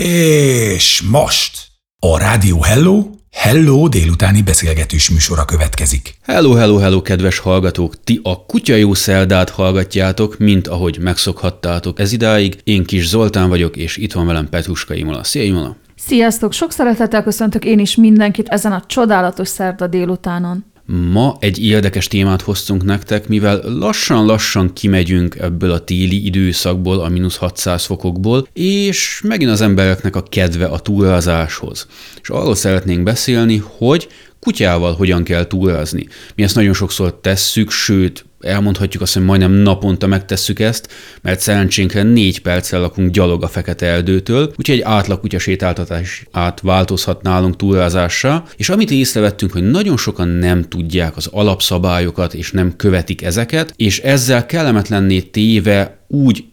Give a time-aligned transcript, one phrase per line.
[0.00, 1.66] És most
[1.98, 6.14] a Rádió Hello, Hello délutáni beszélgetős műsora következik.
[6.22, 8.04] Hello, hello, hello, kedves hallgatók!
[8.04, 12.56] Ti a Kutya Jó Szerdát hallgatjátok, mint ahogy megszokhattátok ez idáig.
[12.64, 15.24] Én Kis Zoltán vagyok, és itt van velem Petruska Imola.
[15.24, 15.76] Szia Imola!
[15.96, 16.52] Sziasztok!
[16.52, 20.64] Sok szeretettel köszöntök én is mindenkit ezen a csodálatos szerda délutánon.
[20.86, 27.36] Ma egy érdekes témát hoztunk nektek, mivel lassan-lassan kimegyünk ebből a téli időszakból, a mínusz
[27.36, 31.86] 600 fokokból, és megint az embereknek a kedve a túrázáshoz.
[32.22, 34.08] És arról szeretnénk beszélni, hogy
[34.40, 36.08] kutyával hogyan kell túrázni.
[36.34, 40.88] Mi ezt nagyon sokszor tesszük, sőt, elmondhatjuk azt, hogy majdnem naponta megtesszük ezt,
[41.22, 47.22] mert szerencsénkre négy perccel lakunk gyalog a fekete erdőtől, úgyhogy egy átlag kutya sétáltatás átváltozhat
[47.22, 53.22] nálunk túrázásra, és amit észrevettünk, hogy nagyon sokan nem tudják az alapszabályokat, és nem követik
[53.22, 56.44] ezeket, és ezzel kellemetlenné téve úgy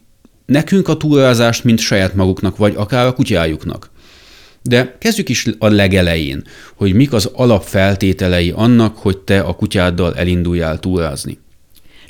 [0.46, 3.90] nekünk a túrázást, mint saját maguknak, vagy akár a kutyájuknak.
[4.62, 6.44] De kezdjük is a legelején,
[6.76, 11.40] hogy mik az alapfeltételei annak, hogy te a kutyáddal elinduljál túrázni.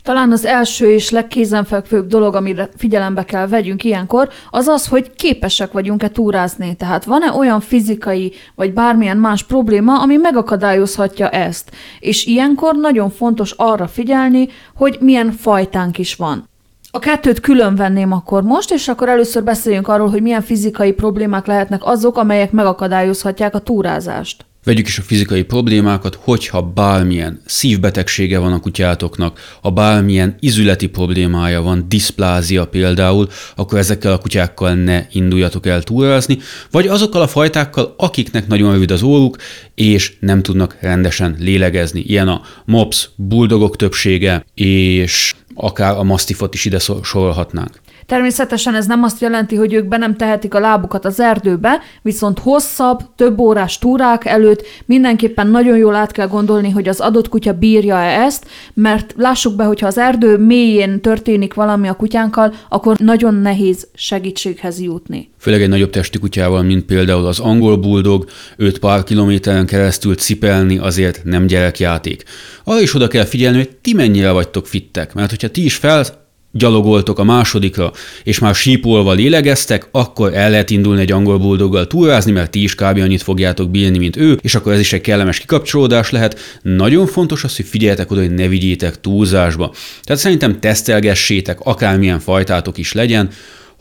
[0.04, 5.72] Talán az első és legkézenfekvőbb dolog, amire figyelembe kell vegyünk ilyenkor, az az, hogy képesek
[5.72, 6.76] vagyunk-e túrázni.
[6.76, 11.72] Tehát van-e olyan fizikai vagy bármilyen más probléma, ami megakadályozhatja ezt.
[12.00, 16.50] És ilyenkor nagyon fontos arra figyelni, hogy milyen fajtánk is van.
[16.92, 21.46] A kettőt külön venném akkor most, és akkor először beszéljünk arról, hogy milyen fizikai problémák
[21.46, 24.46] lehetnek azok, amelyek megakadályozhatják a túrázást.
[24.64, 31.62] Vegyük is a fizikai problémákat, hogyha bármilyen szívbetegsége van a kutyátoknak, ha bármilyen izületi problémája
[31.62, 36.38] van, diszplázia például, akkor ezekkel a kutyákkal ne induljatok el túrázni,
[36.72, 39.38] vagy azokkal a fajtákkal, akiknek nagyon rövid az óruk,
[39.76, 42.00] és nem tudnak rendesen lélegezni.
[42.00, 47.82] Ilyen a mops, buldogok többsége, és akár a masztifot is ide sorolhatnánk.
[48.06, 52.40] Természetesen ez nem azt jelenti, hogy ők be nem tehetik a lábukat az erdőbe, viszont
[52.40, 57.54] hosszabb, több órás túrák előtt mindenképpen nagyon jól át kell gondolni, hogy az adott kutya
[57.54, 63.34] bírja-e ezt, mert lássuk be, hogyha az erdő mélyén történik valami a kutyánkkal, akkor nagyon
[63.34, 65.30] nehéz segítséghez jutni.
[65.38, 68.26] Főleg egy nagyobb testi kutyával, mint például az angol buldog,
[68.58, 72.24] őt pár kilométeren keresztül cipelni azért nem gyerekjáték.
[72.64, 76.06] Arra is oda kell figyelni, hogy ti mennyire vagytok fittek, mert hogyha ti is fel
[76.52, 77.92] gyalogoltok a másodikra,
[78.24, 82.76] és már sípolva lélegeztek, akkor el lehet indulni egy angol buldoggal túrázni, mert ti is
[82.76, 82.98] kb.
[82.98, 86.40] annyit fogjátok bírni, mint ő, és akkor ez is egy kellemes kikapcsolódás lehet.
[86.62, 89.74] Nagyon fontos az, hogy figyeljetek oda, hogy ne vigyétek túlzásba.
[90.04, 93.30] Tehát szerintem tesztelgessétek, akármilyen fajtátok is legyen,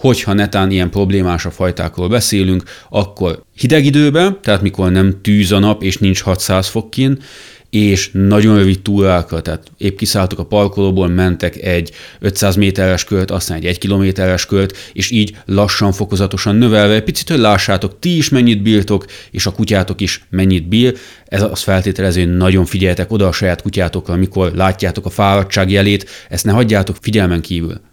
[0.01, 5.59] hogyha netán ilyen problémás a fajtákról beszélünk, akkor hideg időben, tehát mikor nem tűz a
[5.59, 7.23] nap és nincs 600 fok kint,
[7.71, 13.57] és nagyon rövid túrákra, tehát épp kiszálltok a parkolóból, mentek egy 500 méteres kört, aztán
[13.57, 18.63] egy 1 kilométeres kört, és így lassan, fokozatosan növelve, picit, hogy lássátok, ti is mennyit
[18.63, 20.97] bírtok, és a kutyátok is mennyit bír.
[21.27, 26.09] Ez az feltételező, hogy nagyon figyeljetek oda a saját kutyátokra, amikor látjátok a fáradtság jelét,
[26.29, 27.90] ezt ne hagyjátok figyelmen kívül.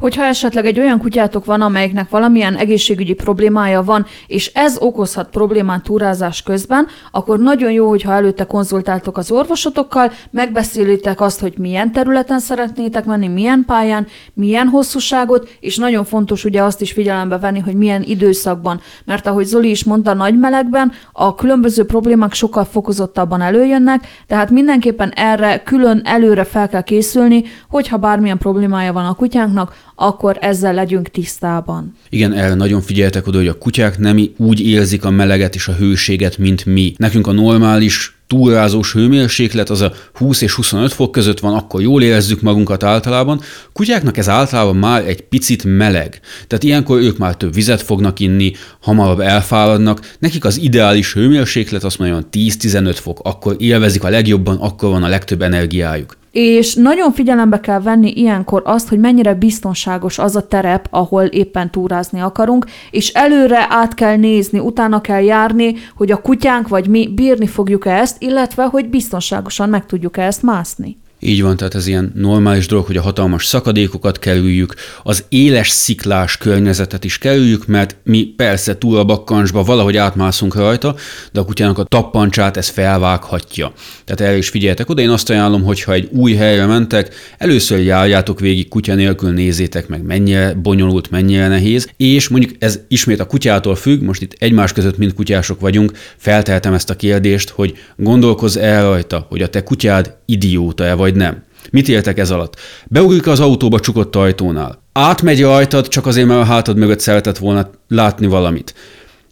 [0.00, 5.82] Hogyha esetleg egy olyan kutyátok van, amelyiknek valamilyen egészségügyi problémája van, és ez okozhat problémát
[5.82, 12.38] túrázás közben, akkor nagyon jó, hogyha előtte konzultáltok az orvosotokkal, megbeszélitek azt, hogy milyen területen
[12.38, 17.74] szeretnétek menni, milyen pályán, milyen hosszúságot, és nagyon fontos ugye azt is figyelembe venni, hogy
[17.74, 18.80] milyen időszakban.
[19.04, 25.10] Mert ahogy Zoli is mondta, nagy melegben a különböző problémák sokkal fokozottabban előjönnek, tehát mindenképpen
[25.10, 31.08] erre külön előre fel kell készülni, hogyha bármilyen problémája van a kutyánknak, akkor ezzel legyünk
[31.08, 31.96] tisztában.
[32.08, 35.72] Igen, erre nagyon figyeltek oda, hogy a kutyák nem úgy érzik a meleget és a
[35.72, 36.94] hőséget, mint mi.
[36.96, 42.02] Nekünk a normális túrázós hőmérséklet az a 20 és 25 fok között van, akkor jól
[42.02, 43.40] érezzük magunkat általában.
[43.72, 46.20] Kutyáknak ez általában már egy picit meleg.
[46.46, 50.14] Tehát ilyenkor ők már több vizet fognak inni, hamarabb elfáradnak.
[50.18, 55.08] Nekik az ideális hőmérséklet azt mondja 10-15 fok, akkor élvezik a legjobban, akkor van a
[55.08, 56.18] legtöbb energiájuk.
[56.30, 61.70] És nagyon figyelembe kell venni ilyenkor azt, hogy mennyire biztonságos az a terep, ahol éppen
[61.70, 67.08] túrázni akarunk, és előre át kell nézni, utána kell járni, hogy a kutyánk vagy mi
[67.14, 70.98] bírni fogjuk-e ezt, illetve hogy biztonságosan meg tudjuk-e ezt mászni.
[71.22, 76.36] Így van, tehát ez ilyen normális dolog, hogy a hatalmas szakadékokat kerüljük, az éles sziklás
[76.36, 80.94] környezetet is kerüljük, mert mi persze túl a bakkancsba valahogy átmászunk rajta,
[81.32, 83.72] de a kutyának a tappancsát ez felvághatja.
[84.04, 85.02] Tehát erre is figyeljetek oda.
[85.02, 89.88] Én azt ajánlom, hogy ha egy új helyre mentek, először járjátok végig kutya nélkül, nézzétek
[89.88, 94.72] meg, mennyire bonyolult, mennyire nehéz, és mondjuk ez ismét a kutyától függ, most itt egymás
[94.72, 99.62] között mind kutyások vagyunk, feltehetem ezt a kérdést, hogy gondolkozz el rajta, hogy a te
[99.62, 101.42] kutyád idióta-e vagy nem.
[101.70, 102.56] Mit éltek ez alatt?
[102.86, 104.82] Beugrik az autóba csukott ajtónál.
[104.92, 108.74] Átmegy rajtad, csak azért, mert a hátad mögött szeretett volna látni valamit.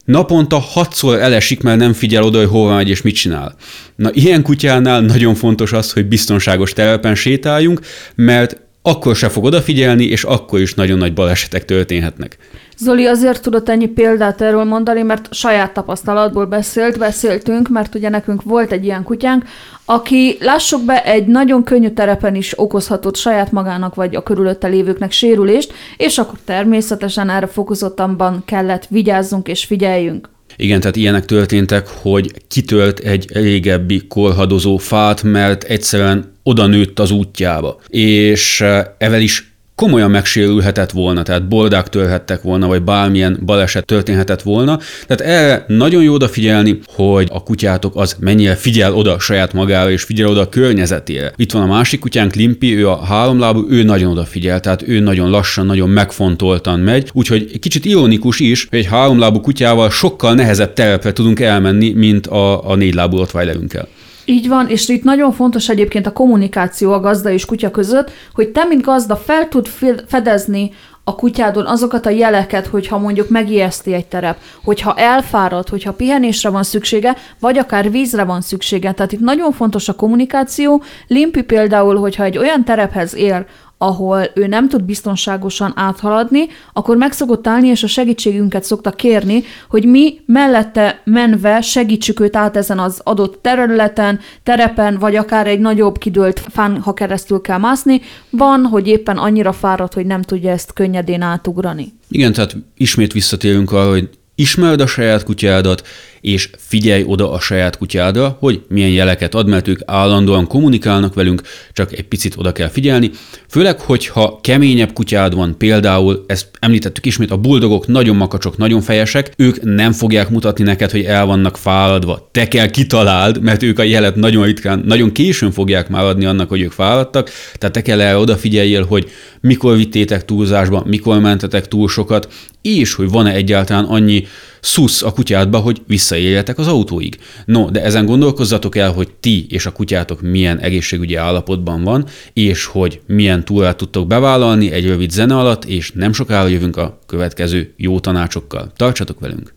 [0.05, 3.55] naponta hatszor elesik, mert nem figyel oda, hogy hova megy és mit csinál.
[3.97, 7.81] Na, ilyen kutyánál nagyon fontos az, hogy biztonságos telepen sétáljunk,
[8.15, 12.39] mert akkor se fog odafigyelni, és akkor is nagyon nagy balesetek történhetnek.
[12.79, 18.43] Zoli azért tudott ennyi példát erről mondani, mert saját tapasztalatból beszélt, beszéltünk, mert ugye nekünk
[18.43, 19.45] volt egy ilyen kutyánk,
[19.85, 25.13] aki, lássuk be, egy nagyon könnyű terepen is okozhatott saját magának vagy a körülötte lévőknek
[25.13, 30.29] sérülést, és akkor természetesen erre fokozottabban kellett vigyázzunk és figyeljünk.
[30.57, 37.11] Igen, tehát ilyenek történtek, hogy kitölt egy régebbi korhadozó fát, mert egyszerűen oda nőtt az
[37.11, 37.81] útjába.
[37.89, 38.65] És
[38.99, 39.48] evel is
[39.79, 44.79] komolyan megsérülhetett volna, tehát boldák törhettek volna, vagy bármilyen baleset történhetett volna.
[45.07, 50.03] Tehát erre nagyon jó odafigyelni, hogy a kutyátok az mennyire figyel oda saját magára, és
[50.03, 51.33] figyel oda a környezetére.
[51.37, 55.31] Itt van a másik kutyánk, Limpi, ő a háromlábú, ő nagyon odafigyel, tehát ő nagyon
[55.31, 61.13] lassan, nagyon megfontoltan megy, úgyhogy kicsit ironikus is, hogy egy háromlábú kutyával sokkal nehezebb terepre
[61.13, 63.89] tudunk elmenni, mint a, a négylábú rottweilerünkkel.
[64.31, 68.49] Így van, és itt nagyon fontos egyébként a kommunikáció a gazda és kutya között, hogy
[68.49, 69.67] te, mint gazda, fel tud
[70.07, 70.71] fedezni
[71.05, 76.63] a kutyádon azokat a jeleket, hogyha mondjuk megijeszti egy terep, hogyha elfárad, hogyha pihenésre van
[76.63, 78.93] szüksége, vagy akár vízre van szüksége.
[78.93, 80.83] Tehát itt nagyon fontos a kommunikáció.
[81.07, 83.47] Limpi például, hogyha egy olyan terephez ér,
[83.79, 89.43] ahol ő nem tud biztonságosan áthaladni, akkor meg szokott állni, és a segítségünket szokta kérni,
[89.69, 95.61] hogy mi mellette menve segítsük őt át ezen az adott területen, terepen, vagy akár egy
[95.61, 100.51] nagyobb kidőlt fán, ha keresztül kell mászni, van, hogy éppen annyira fáradt, hogy nem tudja
[100.51, 101.93] ezt könnyedén átugrani.
[102.09, 105.87] Igen, tehát ismét visszatérünk arra, hogy ismerd a saját kutyádat,
[106.21, 111.43] és figyelj oda a saját kutyádra, hogy milyen jeleket ad, mert ők állandóan kommunikálnak velünk,
[111.73, 113.11] csak egy picit oda kell figyelni.
[113.49, 119.33] Főleg, hogyha keményebb kutyád van, például, ezt említettük ismét, a buldogok nagyon makacsok, nagyon fejesek,
[119.37, 122.29] ők nem fogják mutatni neked, hogy el vannak fáradva.
[122.33, 126.49] Te kell kitaláld, mert ők a jelet nagyon ritkán, nagyon későn fogják már adni annak,
[126.49, 129.11] hogy ők fáradtak, tehát te kell erre odafigyeljél, hogy
[129.41, 132.29] mikor vittétek túlzásba, mikor mentetek túl sokat,
[132.63, 134.27] és hogy van-e egyáltalán annyi
[134.69, 137.19] szusz a kutyádba, hogy visszaéljetek az autóig.
[137.45, 142.65] No, de ezen gondolkozzatok el, hogy ti és a kutyátok milyen egészségügyi állapotban van, és
[142.65, 147.73] hogy milyen túlát tudtok bevállalni egy rövid zene alatt, és nem sokára jövünk a következő
[147.77, 148.73] jó tanácsokkal.
[148.77, 149.55] Tartsatok velünk!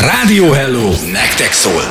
[0.00, 0.88] Rádió Hello!
[1.12, 1.82] Nektek szól!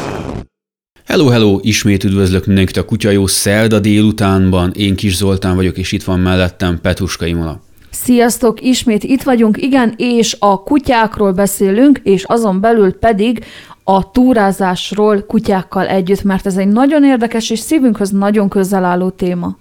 [1.06, 1.60] Hello, hello!
[1.62, 4.72] Ismét üdvözlök mindenkit a Kutya Jó szerda délutánban.
[4.76, 7.62] Én Kis Zoltán vagyok, és itt van mellettem Petruska Imola.
[8.04, 13.46] Sziasztok, ismét itt vagyunk, igen, és a kutyákról beszélünk, és azon belül pedig
[13.84, 19.56] a túrázásról kutyákkal együtt, mert ez egy nagyon érdekes és szívünkhöz nagyon közel álló téma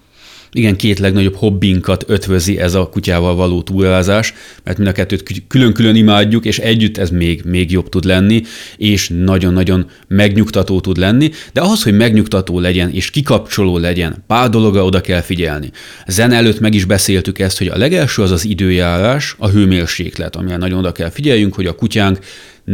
[0.51, 4.33] igen, két legnagyobb hobbinkat ötvözi ez a kutyával való túrázás,
[4.63, 8.43] mert mind a kettőt külön-külön imádjuk, és együtt ez még, még jobb tud lenni,
[8.77, 14.83] és nagyon-nagyon megnyugtató tud lenni, de ahhoz, hogy megnyugtató legyen és kikapcsoló legyen, pár dologra
[14.83, 15.71] oda kell figyelni.
[16.07, 20.57] Zen előtt meg is beszéltük ezt, hogy a legelső az az időjárás, a hőmérséklet, amire
[20.57, 22.19] nagyon oda kell figyeljünk, hogy a kutyánk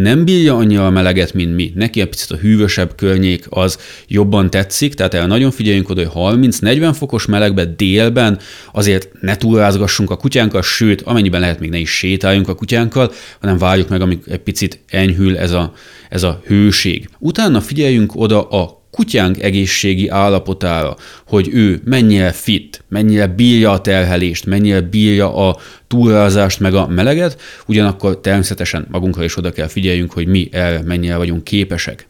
[0.02, 1.72] nem bírja annyira a meleget, mint mi.
[1.76, 6.44] Neki egy picit a hűvösebb környék az jobban tetszik, tehát el nagyon figyeljünk oda, hogy
[6.44, 8.40] 30-40 fokos melegben délben
[8.72, 13.58] azért ne túlrázgassunk a kutyánkkal, sőt, amennyiben lehet, még ne is sétáljunk a kutyánkkal, hanem
[13.58, 15.74] várjuk meg, amíg egy picit enyhül ez a,
[16.10, 17.10] ez a hőség.
[17.20, 20.96] Utána figyeljünk oda a kutyánk egészségi állapotára,
[21.28, 25.58] hogy ő mennyire fit, mennyire bírja a terhelést, mennyire bírja a
[25.88, 31.18] túrázást meg a meleget, ugyanakkor természetesen magunkra is oda kell figyeljünk, hogy mi erre mennyire
[31.18, 32.08] vagyunk képesek.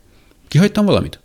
[0.48, 1.23] Kihagytam valamit?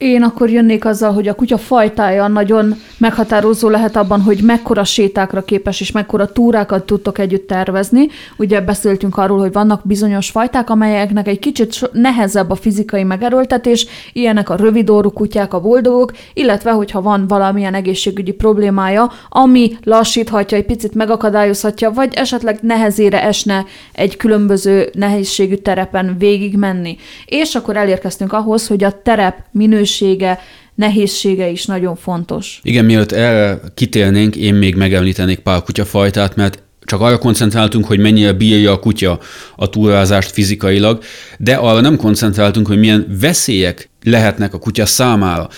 [0.00, 5.44] Én akkor jönnék azzal, hogy a kutya fajtája nagyon meghatározó lehet abban, hogy mekkora sétákra
[5.44, 8.08] képes és mekkora túrákat tudtok együtt tervezni.
[8.36, 14.50] Ugye beszéltünk arról, hogy vannak bizonyos fajták, amelyeknek egy kicsit nehezebb a fizikai megerőltetés, ilyenek
[14.50, 20.94] a rövidorú kutyák, a boldogok, illetve hogyha van valamilyen egészségügyi problémája, ami lassíthatja, egy picit
[20.94, 26.96] megakadályozhatja, vagy esetleg nehezére esne egy különböző nehézségű terepen végig menni.
[27.26, 30.38] És akkor elérkeztünk ahhoz, hogy a terep minőség minősége,
[30.74, 32.60] nehézsége is nagyon fontos.
[32.62, 38.32] Igen, mielőtt erre kitérnénk, én még megemlítenék pár kutyafajtát, mert csak arra koncentráltunk, hogy mennyire
[38.32, 39.18] bírja a kutya
[39.56, 41.02] a túrázást fizikailag,
[41.38, 45.48] de arra nem koncentráltunk, hogy milyen veszélyek lehetnek a kutya számára.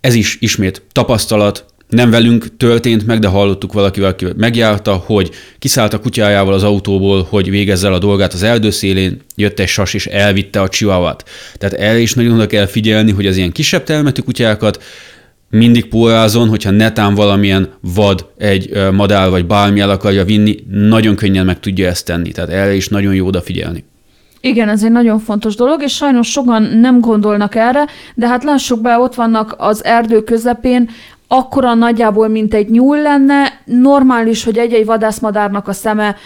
[0.00, 5.92] Ez is ismét tapasztalat, nem velünk történt meg, de hallottuk valakivel, aki megjárta, hogy kiszállt
[5.92, 10.06] a kutyájával az autóból, hogy végezze el a dolgát az erdőszélén, jött egy sas és
[10.06, 11.28] elvitte a csivavat.
[11.58, 14.82] Tehát erre is nagyon oda kell figyelni, hogy az ilyen kisebb termetű kutyákat
[15.50, 21.44] mindig pórázon, hogyha netán valamilyen vad egy madár vagy bármi el akarja vinni, nagyon könnyen
[21.44, 22.32] meg tudja ezt tenni.
[22.32, 23.84] Tehát erre is nagyon jó odafigyelni.
[24.40, 28.80] Igen, ez egy nagyon fontos dolog, és sajnos sokan nem gondolnak erre, de hát lássuk
[28.80, 30.90] be, ott vannak az erdő közepén,
[31.28, 36.16] akkora nagyjából, mint egy nyúl lenne, normális, hogy egy-egy vadászmadárnak a szeme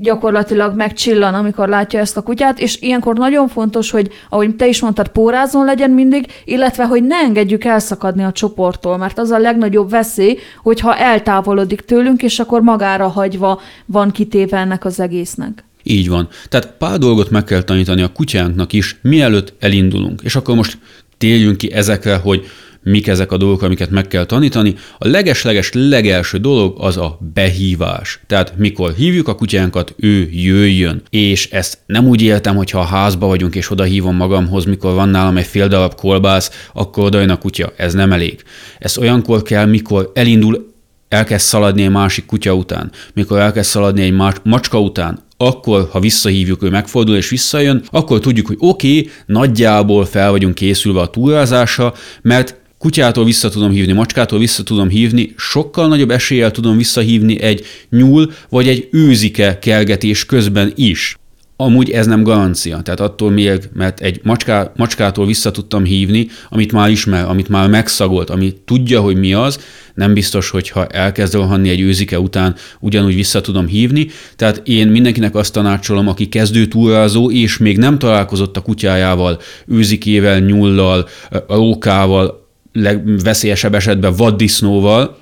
[0.00, 4.80] gyakorlatilag megcsillan, amikor látja ezt a kutyát, és ilyenkor nagyon fontos, hogy, ahogy te is
[4.80, 9.90] mondtad, pórázon legyen mindig, illetve, hogy ne engedjük elszakadni a csoporttól, mert az a legnagyobb
[9.90, 15.64] veszély, hogyha eltávolodik tőlünk, és akkor magára hagyva van kitéve ennek az egésznek.
[15.82, 16.28] Így van.
[16.48, 20.20] Tehát pár dolgot meg kell tanítani a kutyánknak is, mielőtt elindulunk.
[20.22, 20.78] És akkor most
[21.18, 22.46] térjünk ki ezekre, hogy
[22.82, 24.74] mik ezek a dolgok, amiket meg kell tanítani.
[24.98, 28.20] A legesleges legelső dolog az a behívás.
[28.26, 31.02] Tehát mikor hívjuk a kutyánkat, ő jöjjön.
[31.10, 34.94] És ezt nem úgy éltem, hogy ha a házba vagyunk és oda hívom magamhoz, mikor
[34.94, 37.72] van nálam egy fél darab kolbász, akkor oda jön a kutya.
[37.76, 38.42] Ez nem elég.
[38.78, 40.68] Ez olyankor kell, mikor elindul
[41.08, 46.62] elkezd szaladni egy másik kutya után, mikor elkezd szaladni egy macska után, akkor, ha visszahívjuk,
[46.62, 51.94] ő megfordul és visszajön, akkor tudjuk, hogy oké, okay, nagyjából fel vagyunk készülve a túrázásra,
[52.22, 57.64] mert kutyától vissza tudom hívni, macskától vissza tudom hívni, sokkal nagyobb eséllyel tudom visszahívni egy
[57.90, 61.16] nyúl vagy egy őzike kelgetés közben is.
[61.56, 62.80] Amúgy ez nem garancia.
[62.80, 67.68] Tehát attól még, mert egy macská, macskától vissza tudtam hívni, amit már ismer, amit már
[67.68, 69.60] megszagolt, ami tudja, hogy mi az,
[69.94, 74.06] nem biztos, hogy ha elkezd rohanni egy őzike után, ugyanúgy vissza tudom hívni.
[74.36, 80.38] Tehát én mindenkinek azt tanácsolom, aki kezdő túrázó, és még nem találkozott a kutyájával, őzikével,
[80.38, 81.08] nyullal,
[81.48, 82.39] rókával,
[82.72, 85.18] legveszélyesebb esetben vaddisznóval,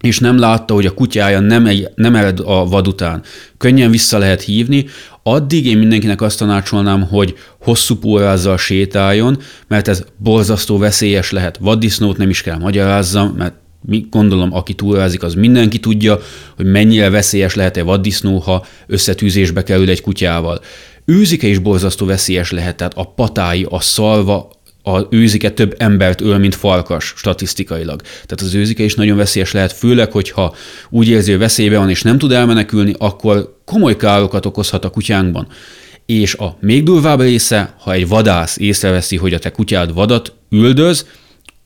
[0.00, 3.22] és nem látta, hogy a kutyája nem, egy, nem ered a vad után,
[3.56, 4.86] könnyen vissza lehet hívni,
[5.22, 11.56] addig én mindenkinek azt tanácsolnám, hogy hosszú pórázzal sétáljon, mert ez borzasztó veszélyes lehet.
[11.56, 16.18] Vaddisznót nem is kell magyarázzam, mert mi gondolom, aki túrázik, az mindenki tudja,
[16.56, 20.60] hogy mennyire veszélyes lehet egy vaddisznó, ha összetűzésbe kerül egy kutyával.
[21.04, 24.50] Őzike is borzasztó veszélyes lehet, tehát a patái, a szalva,
[24.94, 28.00] a őzike több embert öl, mint farkas statisztikailag.
[28.00, 30.54] Tehát az őzike is nagyon veszélyes lehet, főleg, hogyha
[30.90, 35.46] úgy érzi, hogy veszélybe van és nem tud elmenekülni, akkor komoly károkat okozhat a kutyánkban.
[36.06, 41.06] És a még durvább része, ha egy vadász észreveszi, hogy a te kutyád vadat üldöz,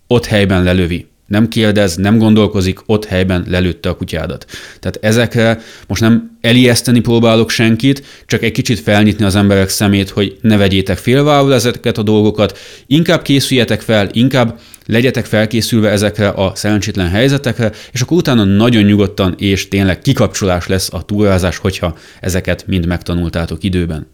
[0.07, 4.47] ott helyben lelövi nem kérdez, nem gondolkozik, ott helyben lelőtte a kutyádat.
[4.81, 10.37] Tehát ezekre most nem elijeszteni próbálok senkit, csak egy kicsit felnyitni az emberek szemét, hogy
[10.41, 17.09] ne vegyétek félvául ezeket a dolgokat, inkább készüljetek fel, inkább legyetek felkészülve ezekre a szerencsétlen
[17.09, 22.87] helyzetekre, és akkor utána nagyon nyugodtan és tényleg kikapcsolás lesz a túrázás, hogyha ezeket mind
[22.87, 24.07] megtanultátok időben.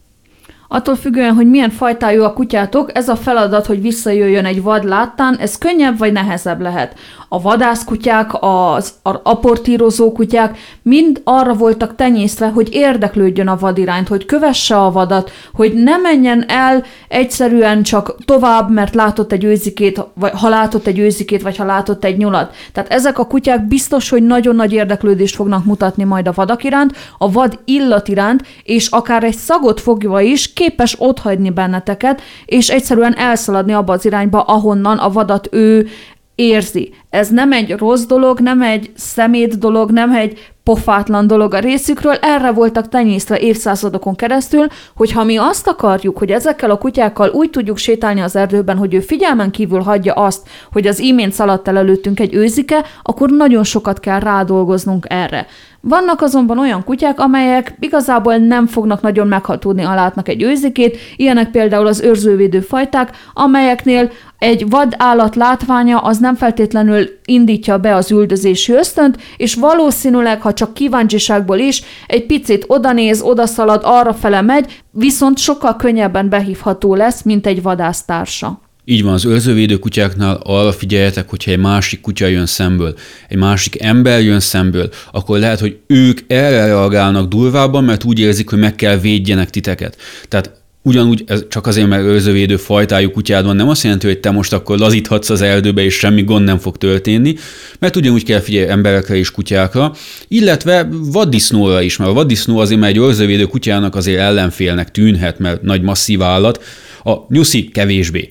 [0.70, 5.36] Attól függően, hogy milyen fajtájú a kutyátok, ez a feladat, hogy visszajöjjön egy vad láttán,
[5.36, 6.94] ez könnyebb vagy nehezebb lehet
[7.28, 14.26] a vadászkutyák, az aportírozó kutyák mind arra voltak tenyésztve, hogy érdeklődjön a vad irányt, hogy
[14.26, 20.32] kövesse a vadat, hogy ne menjen el egyszerűen csak tovább, mert látott egy őzikét, vagy
[20.34, 22.54] ha látott egy őzikét, vagy ha látott egy nyulat.
[22.72, 26.96] Tehát ezek a kutyák biztos, hogy nagyon nagy érdeklődést fognak mutatni majd a vadak iránt,
[27.18, 33.16] a vad illat iránt, és akár egy szagot fogva is képes otthagyni benneteket, és egyszerűen
[33.16, 35.88] elszaladni abba az irányba, ahonnan a vadat ő
[36.34, 36.92] érzi.
[37.10, 42.14] Ez nem egy rossz dolog, nem egy szemét dolog, nem egy pofátlan dolog a részükről,
[42.14, 47.50] erre voltak tenyésztve évszázadokon keresztül, hogy ha mi azt akarjuk, hogy ezekkel a kutyákkal úgy
[47.50, 51.76] tudjuk sétálni az erdőben, hogy ő figyelmen kívül hagyja azt, hogy az imént szaladt el
[51.76, 55.46] előttünk egy őzike, akkor nagyon sokat kell rádolgoznunk erre.
[55.80, 61.86] Vannak azonban olyan kutyák, amelyek igazából nem fognak nagyon meghatódni, ha egy őzikét, ilyenek például
[61.86, 68.72] az őrzővédő fajták, amelyeknél egy vad állat látványa az nem feltétlenül indítja be az üldözési
[68.72, 75.38] ösztönt, és valószínűleg, ha csak kíváncsiságból is, egy picit odanéz, odaszalad, arra fele megy, viszont
[75.38, 78.67] sokkal könnyebben behívható lesz, mint egy vadásztársa.
[78.90, 82.94] Így van, az őrzővédő kutyáknál arra figyeljetek, hogyha egy másik kutya jön szemből,
[83.28, 88.50] egy másik ember jön szemből, akkor lehet, hogy ők erre reagálnak durvábban, mert úgy érzik,
[88.50, 89.96] hogy meg kell védjenek titeket.
[90.28, 90.50] Tehát
[90.82, 94.52] ugyanúgy ez csak azért, mert őrzővédő fajtájú kutyád van, nem azt jelenti, hogy te most
[94.52, 97.34] akkor lazíthatsz az erdőbe, és semmi gond nem fog történni,
[97.78, 99.92] mert ugyanúgy kell figyelni emberekre és kutyákra,
[100.28, 105.62] illetve vaddisznóra is, mert a vaddisznó azért, mert egy őrzővédő kutyának azért ellenfélnek tűnhet, mert
[105.62, 106.62] nagy masszív állat,
[107.04, 108.28] a nyuszi kevésbé.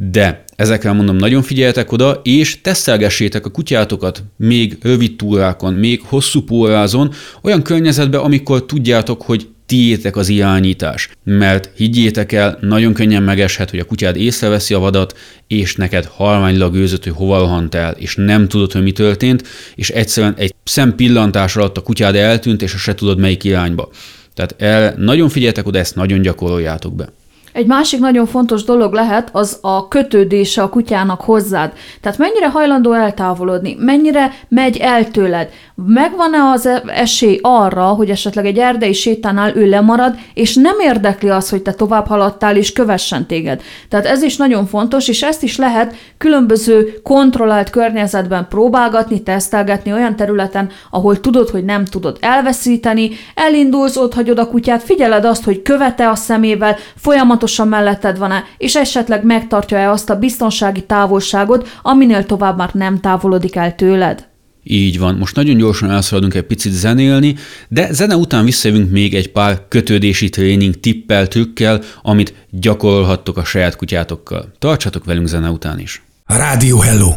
[0.00, 6.42] De ezekre mondom, nagyon figyeljetek oda, és tesztelgessétek a kutyátokat még rövid túrákon, még hosszú
[6.42, 7.12] pórázon,
[7.42, 11.10] olyan környezetben, amikor tudjátok, hogy tiétek az irányítás.
[11.24, 16.74] Mert higgyétek el, nagyon könnyen megeshet, hogy a kutyád észreveszi a vadat, és neked halványlag
[16.74, 19.42] őzött, hogy hova rohant el, és nem tudod, hogy mi történt,
[19.74, 23.90] és egyszerűen egy szempillantás alatt a kutyád eltűnt, és se tudod melyik irányba.
[24.34, 27.08] Tehát el, nagyon figyeltek oda, ezt nagyon gyakoroljátok be.
[27.52, 31.72] Egy másik nagyon fontos dolog lehet az a kötődése a kutyának hozzád.
[32.00, 35.48] Tehát mennyire hajlandó eltávolodni, mennyire megy el tőled.
[35.74, 41.50] Megvan-e az esély arra, hogy esetleg egy erdei sétánál ő lemarad, és nem érdekli az,
[41.50, 43.62] hogy te tovább haladtál és kövessen téged.
[43.88, 50.16] Tehát ez is nagyon fontos, és ezt is lehet különböző kontrollált környezetben próbálgatni, tesztelgetni olyan
[50.16, 55.62] területen, ahol tudod, hogy nem tudod elveszíteni, elindulsz, ott hagyod a kutyát, figyeled azt, hogy
[55.62, 62.26] követe a szemével, folyamatosan folyamatosan melletted van-e, és esetleg megtartja-e azt a biztonsági távolságot, aminél
[62.26, 64.26] tovább már nem távolodik el tőled.
[64.62, 67.34] Így van, most nagyon gyorsan elszaladunk egy picit zenélni,
[67.68, 73.76] de zene után visszajövünk még egy pár kötődési tréning tippel, trükkel, amit gyakorolhattok a saját
[73.76, 74.52] kutyátokkal.
[74.58, 76.02] Tartsatok velünk zene után is.
[76.26, 77.10] Rádió Hello!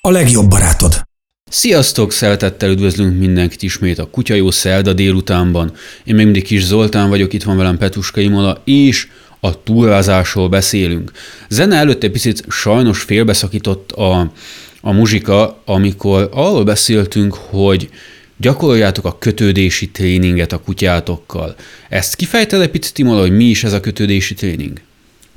[0.00, 1.06] A legjobb barátod!
[1.50, 5.72] Sziasztok, szeretettel üdvözlünk mindenkit ismét a Kutyajó Szerda délutánban.
[6.04, 9.08] Én még mindig Kis Zoltán vagyok, itt van velem Petuska Imola, és
[9.40, 11.12] a túrázásról beszélünk.
[11.48, 14.32] Zene előtt egy picit sajnos félbeszakított a,
[14.80, 17.90] a muzsika, amikor arról beszéltünk, hogy
[18.36, 21.56] gyakoroljátok a kötődési tréninget a kutyátokkal.
[21.88, 24.80] Ezt kifejted egy picit, Imola, hogy mi is ez a kötődési tréning?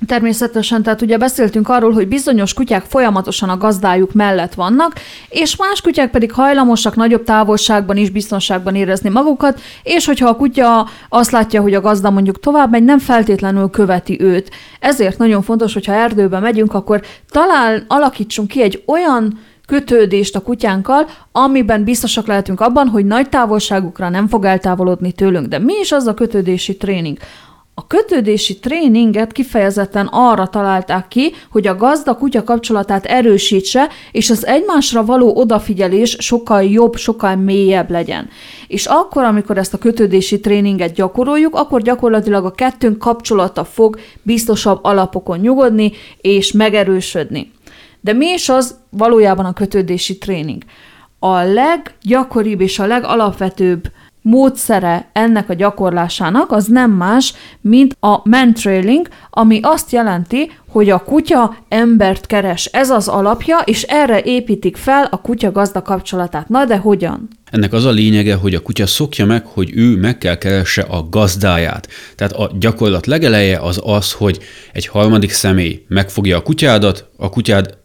[0.08, 4.94] Természetesen, tehát ugye beszéltünk arról, hogy bizonyos kutyák folyamatosan a gazdájuk mellett vannak,
[5.30, 10.88] és más kutyák pedig hajlamosak nagyobb távolságban is biztonságban érezni magukat, és hogyha a kutya
[11.10, 14.50] azt látja, hogy a gazda mondjuk tovább megy, nem feltétlenül követi őt.
[14.80, 21.08] Ezért nagyon fontos, hogyha erdőbe megyünk, akkor talán alakítsunk ki egy olyan kötődést a kutyánkkal,
[21.32, 25.48] amiben biztosak lehetünk abban, hogy nagy távolságukra nem fog eltávolodni tőlünk.
[25.48, 27.18] De mi is az a kötődési tréning?
[27.74, 35.06] A kötődési tréninget kifejezetten arra találták ki, hogy a gazda-kutya kapcsolatát erősítse, és az egymásra
[35.06, 38.30] való odafigyelés sokkal jobb, sokkal mélyebb legyen.
[38.68, 44.80] És akkor, amikor ezt a kötődési tréninget gyakoroljuk, akkor gyakorlatilag a kettőnk kapcsolata fog biztosabb
[44.84, 47.52] alapokon nyugodni és megerősödni.
[48.02, 50.64] De mi is az valójában a kötődési tréning?
[51.20, 59.08] A leggyakoribb és a legalapvetőbb módszere ennek a gyakorlásának az nem más, mint a mantrailing,
[59.30, 62.66] ami azt jelenti, hogy a kutya embert keres.
[62.66, 66.50] Ez az alapja, és erre építik fel a kutya-gazda kapcsolatát.
[66.50, 67.28] Na de hogyan?
[67.52, 71.08] Ennek az a lényege, hogy a kutya szokja meg, hogy ő meg kell keresse a
[71.10, 71.88] gazdáját.
[72.16, 74.40] Tehát a gyakorlat legeleje az az, hogy
[74.74, 77.80] egy harmadik személy megfogja a kutyádat, a kutyád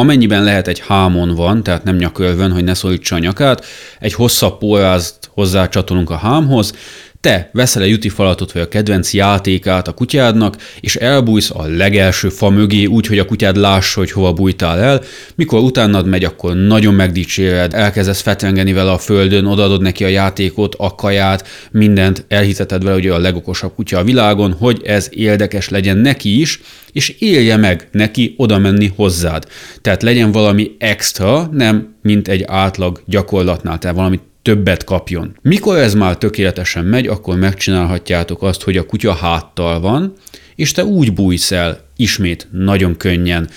[0.00, 3.64] amennyiben lehet egy hámon van, tehát nem nyakölvön, hogy ne szorítsa a nyakát,
[3.98, 6.72] egy hosszabb pórázt hozzácsatolunk a hámhoz,
[7.20, 12.48] te veszel egy falatot vagy a kedvenc játékát a kutyádnak, és elbújsz a legelső fa
[12.48, 15.02] mögé, úgy, hogy a kutyád lássa, hogy hova bújtál el.
[15.34, 20.74] Mikor utánad megy, akkor nagyon megdicséred, elkezdesz fetrengeni vele a földön, odaadod neki a játékot,
[20.78, 25.96] a kaját, mindent, elhiteted vele, hogy a legokosabb kutya a világon, hogy ez érdekes legyen
[25.96, 26.60] neki is,
[26.92, 29.46] és élje meg neki oda menni hozzád.
[29.80, 35.36] Tehát legyen valami extra, nem mint egy átlag gyakorlatnál, tehát valami többet kapjon.
[35.42, 40.12] Mikor ez már tökéletesen megy, akkor megcsinálhatjátok azt, hogy a kutya háttal van,
[40.54, 43.48] és te úgy bújsz el ismét nagyon könnyen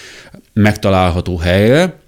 [0.54, 2.02] megtalálható helyre,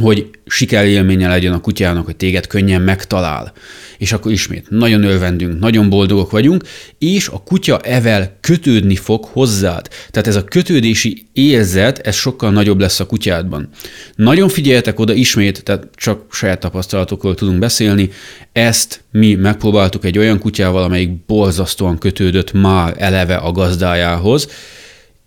[0.00, 3.52] hogy sikerélménye legyen a kutyának, hogy téged könnyen megtalál.
[4.00, 6.64] És akkor ismét nagyon örvendünk, nagyon boldogok vagyunk,
[6.98, 9.88] és a kutya evel kötődni fog hozzád.
[10.10, 13.68] Tehát ez a kötődési érzet, ez sokkal nagyobb lesz a kutyádban.
[14.14, 18.10] Nagyon figyeljetek oda ismét, tehát csak saját tapasztalatokról tudunk beszélni,
[18.52, 24.48] ezt mi megpróbáltuk egy olyan kutyával, amelyik borzasztóan kötődött már eleve a gazdájához,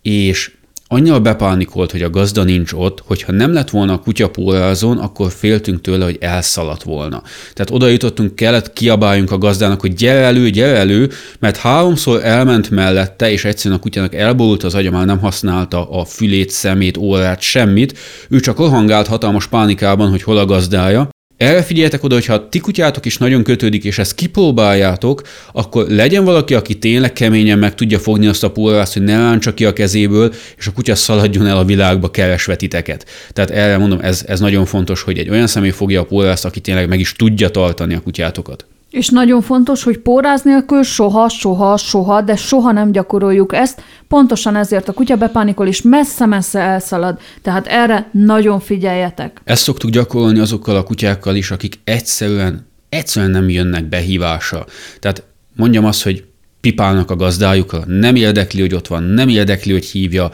[0.02, 0.50] és
[0.94, 5.32] annyira bepánikolt, hogy a gazda nincs ott, hogyha nem lett volna a kutya pórázón, akkor
[5.32, 7.22] féltünk tőle, hogy elszaladt volna.
[7.52, 12.70] Tehát oda jutottunk, kellett kiabáljunk a gazdának, hogy gyere elő, gyere elő, mert háromszor elment
[12.70, 17.40] mellette, és egyszerűen a kutyának elborult az agya, már nem használta a fülét, szemét, órát,
[17.40, 17.98] semmit.
[18.28, 23.06] Ő csak rohangált hatalmas pánikában, hogy hol a gazdája, erre figyeljetek oda, hogyha ti kutyátok
[23.06, 28.26] is nagyon kötődik, és ezt kipróbáljátok, akkor legyen valaki, aki tényleg keményen meg tudja fogni
[28.26, 31.64] azt a pólvászt, hogy ne láncsa ki a kezéből, és a kutya szaladjon el a
[31.64, 33.06] világba keresve titeket.
[33.32, 36.60] Tehát erre mondom, ez, ez nagyon fontos, hogy egy olyan személy fogja a pólvászt, aki
[36.60, 38.66] tényleg meg is tudja tartani a kutyátokat.
[38.94, 44.56] És nagyon fontos, hogy póráz nélkül soha, soha, soha, de soha nem gyakoroljuk ezt, pontosan
[44.56, 49.40] ezért a kutya bepánikol és messze-messze elszalad, tehát erre nagyon figyeljetek.
[49.44, 54.66] Ezt szoktuk gyakorolni azokkal a kutyákkal is, akik egyszerűen, egyszerűen nem jönnek behívása.
[55.00, 55.22] Tehát
[55.56, 56.24] mondjam azt, hogy
[56.60, 60.30] pipálnak a gazdájukkal, nem érdekli, hogy ott van, nem érdekli, hogy hívja,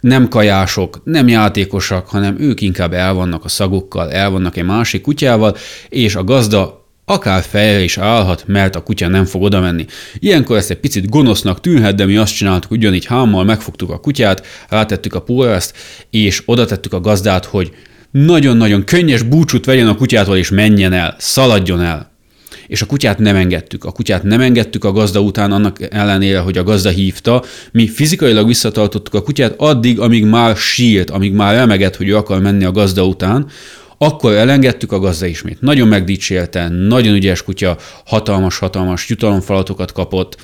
[0.00, 5.02] nem kajások, nem játékosak, hanem ők inkább el vannak a szagukkal, el vannak egy másik
[5.02, 5.56] kutyával,
[5.88, 9.86] és a gazda akár fejre is állhat, mert a kutya nem fog oda menni.
[10.18, 14.46] Ilyenkor ezt egy picit gonosznak tűnhet, de mi azt csináltuk, ugyanígy hámmal megfogtuk a kutyát,
[14.68, 15.76] rátettük a pórázt,
[16.10, 17.72] és oda tettük a gazdát, hogy
[18.10, 22.10] nagyon-nagyon könnyes búcsút vegyen a kutyától, és menjen el, szaladjon el.
[22.66, 23.84] És a kutyát nem engedtük.
[23.84, 27.42] A kutyát nem engedtük a gazda után, annak ellenére, hogy a gazda hívta.
[27.72, 32.40] Mi fizikailag visszatartottuk a kutyát addig, amíg már sírt, amíg már remegett, hogy ő akar
[32.40, 33.46] menni a gazda után,
[34.02, 35.60] akkor elengedtük a gazda ismét.
[35.60, 40.36] Nagyon megdicsélte, nagyon ügyes kutya, hatalmas-hatalmas jutalomfalatokat kapott,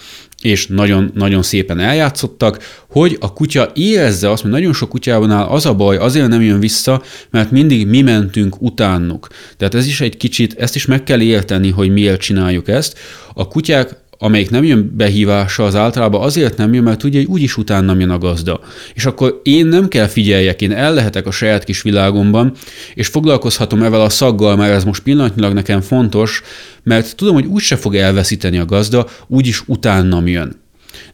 [0.43, 5.67] és nagyon-nagyon szépen eljátszottak, hogy a kutya érezze azt, mert nagyon sok kutyában áll az
[5.67, 9.27] a baj, azért nem jön vissza, mert mindig mi mentünk utánuk.
[9.57, 12.99] Tehát ez is egy kicsit, ezt is meg kell érteni, hogy miért csináljuk ezt.
[13.35, 17.57] A kutyák amelyik nem jön behívása, az általában azért nem jön, mert tudja, hogy úgyis
[17.57, 18.61] utána jön a gazda.
[18.95, 22.53] És akkor én nem kell figyeljek, én el lehetek a saját kis világomban,
[22.95, 26.43] és foglalkozhatom ezzel a szaggal, mert ez most pillanatnyilag nekem fontos,
[26.83, 30.61] mert tudom, hogy úgyse fog elveszíteni a gazda, úgyis utánam jön.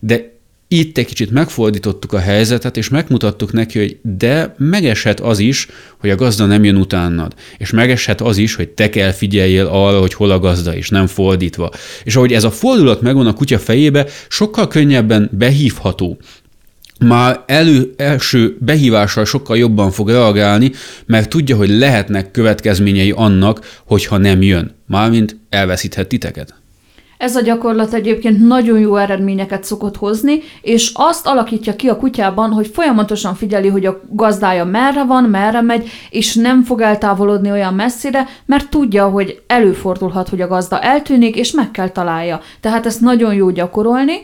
[0.01, 0.34] De
[0.79, 6.11] itt egy kicsit megfordítottuk a helyzetet, és megmutattuk neki, hogy de megeshet az is, hogy
[6.11, 7.35] a gazda nem jön utánad.
[7.59, 11.07] És megeshet az is, hogy te kell figyeljél arra, hogy hol a gazda, és nem
[11.07, 11.71] fordítva.
[12.05, 16.19] És ahogy ez a fordulat megvan a kutya fejébe, sokkal könnyebben behívható
[16.99, 20.73] már elő, első behívással sokkal jobban fog reagálni,
[21.07, 24.75] mert tudja, hogy lehetnek következményei annak, hogyha nem jön.
[24.87, 26.55] Mármint elveszíthet titeket.
[27.19, 32.51] Ez a gyakorlat egyébként nagyon jó eredményeket szokott hozni, és azt alakítja ki a kutyában,
[32.51, 37.75] hogy folyamatosan figyeli, hogy a gazdája merre van, merre megy, és nem fog eltávolodni olyan
[37.75, 42.41] messzire, mert tudja, hogy előfordulhat, hogy a gazda eltűnik, és meg kell találja.
[42.61, 44.15] Tehát ezt nagyon jó gyakorolni,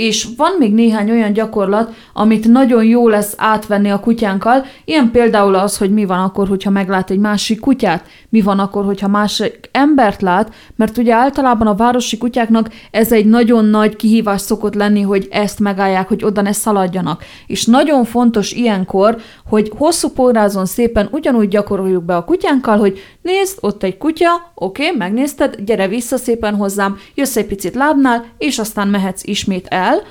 [0.00, 5.54] és van még néhány olyan gyakorlat, amit nagyon jó lesz átvenni a kutyánkkal, ilyen például
[5.54, 9.68] az, hogy mi van akkor, hogyha meglát egy másik kutyát, mi van akkor, hogyha másik
[9.72, 15.00] embert lát, mert ugye általában a városi kutyáknak ez egy nagyon nagy kihívás szokott lenni,
[15.00, 17.24] hogy ezt megállják, hogy oda ne szaladjanak.
[17.46, 19.16] És nagyon fontos ilyenkor,
[19.48, 24.84] hogy hosszú pórázon szépen ugyanúgy gyakoroljuk be a kutyánkkal, hogy nézd, ott egy kutya, oké,
[24.84, 29.89] okay, megnézted, gyere vissza szépen hozzám, jössz egy picit lábnál, és aztán mehetsz ismét el,
[29.90, 30.02] el,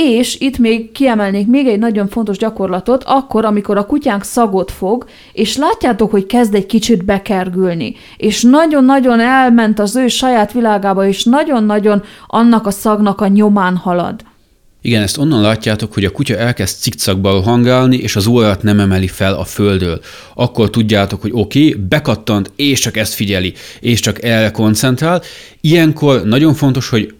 [0.00, 5.06] és itt még kiemelnék még egy nagyon fontos gyakorlatot, akkor, amikor a kutyánk szagot fog,
[5.32, 11.24] és látjátok, hogy kezd egy kicsit bekergülni, és nagyon-nagyon elment az ő saját világába, és
[11.24, 14.20] nagyon-nagyon annak a szagnak a nyomán halad.
[14.82, 19.08] Igen, ezt onnan látjátok, hogy a kutya elkezd cikcakba hangálni, és az órát nem emeli
[19.08, 20.00] fel a földről.
[20.34, 25.22] Akkor tudjátok, hogy oké, okay, bekattant, és csak ezt figyeli, és csak erre koncentrál.
[25.60, 27.14] Ilyenkor nagyon fontos, hogy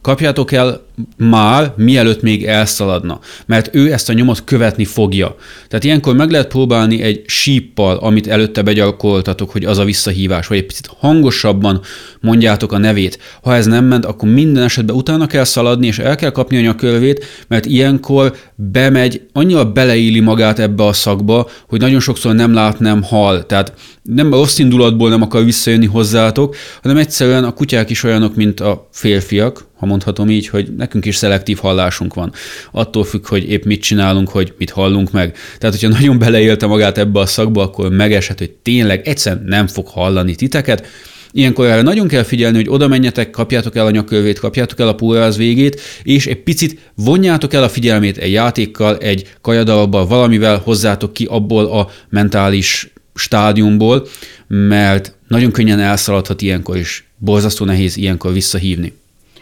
[0.00, 0.80] kapjátok el
[1.16, 5.36] már, mielőtt még elszaladna, mert ő ezt a nyomot követni fogja.
[5.68, 10.58] Tehát ilyenkor meg lehet próbálni egy síppal, amit előtte begyakoroltatok, hogy az a visszahívás, vagy
[10.58, 11.80] egy picit hangosabban
[12.20, 13.18] mondjátok a nevét.
[13.42, 16.60] Ha ez nem ment, akkor minden esetben utána kell szaladni, és el kell kapni a
[16.60, 22.78] nyakörvét, mert ilyenkor bemegy, annyira beleéli magát ebbe a szakba, hogy nagyon sokszor nem lát,
[22.78, 23.46] nem hal.
[23.46, 23.72] Tehát
[24.02, 28.88] nem rossz indulatból nem akar visszajönni hozzátok, hanem egyszerűen a kutyák is olyanok, mint a
[28.90, 32.32] férfiak, ha mondhatom így, hogy nekünk is szelektív hallásunk van.
[32.72, 35.36] Attól függ, hogy épp mit csinálunk, hogy mit hallunk meg.
[35.58, 39.86] Tehát, hogyha nagyon beleélte magát ebbe a szakba, akkor megeshet, hogy tényleg egyszerűen nem fog
[39.86, 40.86] hallani titeket,
[41.32, 44.94] Ilyenkor erre nagyon kell figyelni, hogy oda menjetek, kapjátok el a nyakövét, kapjátok el a
[44.94, 51.12] púráz végét, és egy picit vonjátok el a figyelmét egy játékkal, egy kajadalba, valamivel hozzátok
[51.12, 54.06] ki abból a mentális stádiumból,
[54.46, 58.92] mert nagyon könnyen elszaladhat ilyenkor, és borzasztó nehéz ilyenkor visszahívni.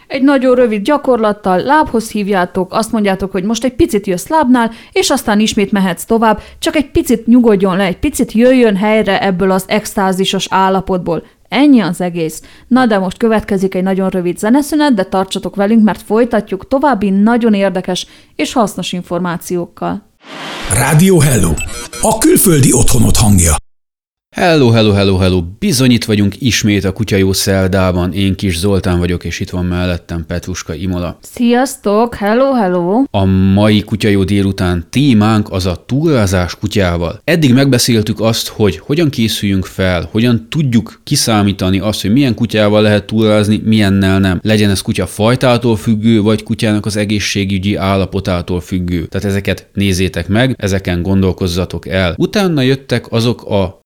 [0.09, 5.09] Egy nagyon rövid gyakorlattal lábhoz hívjátok, azt mondjátok, hogy most egy picit jössz lábnál, és
[5.09, 9.63] aztán ismét mehetsz tovább, csak egy picit nyugodjon le, egy picit jöjjön helyre ebből az
[9.67, 11.23] extázisos állapotból.
[11.49, 12.41] Ennyi az egész.
[12.67, 17.53] Na de most következik egy nagyon rövid zeneszünet, de tartsatok velünk, mert folytatjuk további nagyon
[17.53, 20.01] érdekes és hasznos információkkal.
[20.73, 21.51] Rádió Hello!
[22.01, 23.55] A külföldi otthonot hangja.
[24.35, 25.43] Hello, hello, hello, hello!
[25.59, 28.13] Bizony itt vagyunk ismét a Kutya Jó Szerdában.
[28.13, 31.17] Én kis Zoltán vagyok, és itt van mellettem Petruska Imola.
[31.21, 32.15] Sziasztok!
[32.15, 33.03] Hello, hello!
[33.11, 37.21] A mai Kutya Jó délután témánk az a túrázás kutyával.
[37.23, 43.05] Eddig megbeszéltük azt, hogy hogyan készüljünk fel, hogyan tudjuk kiszámítani azt, hogy milyen kutyával lehet
[43.05, 44.39] túrázni, milyennel nem.
[44.43, 49.05] Legyen ez kutya fajtától függő, vagy kutyának az egészségügyi állapotától függő.
[49.05, 52.15] Tehát ezeket nézzétek meg, ezeken gondolkozzatok el.
[52.17, 53.78] Utána jöttek azok a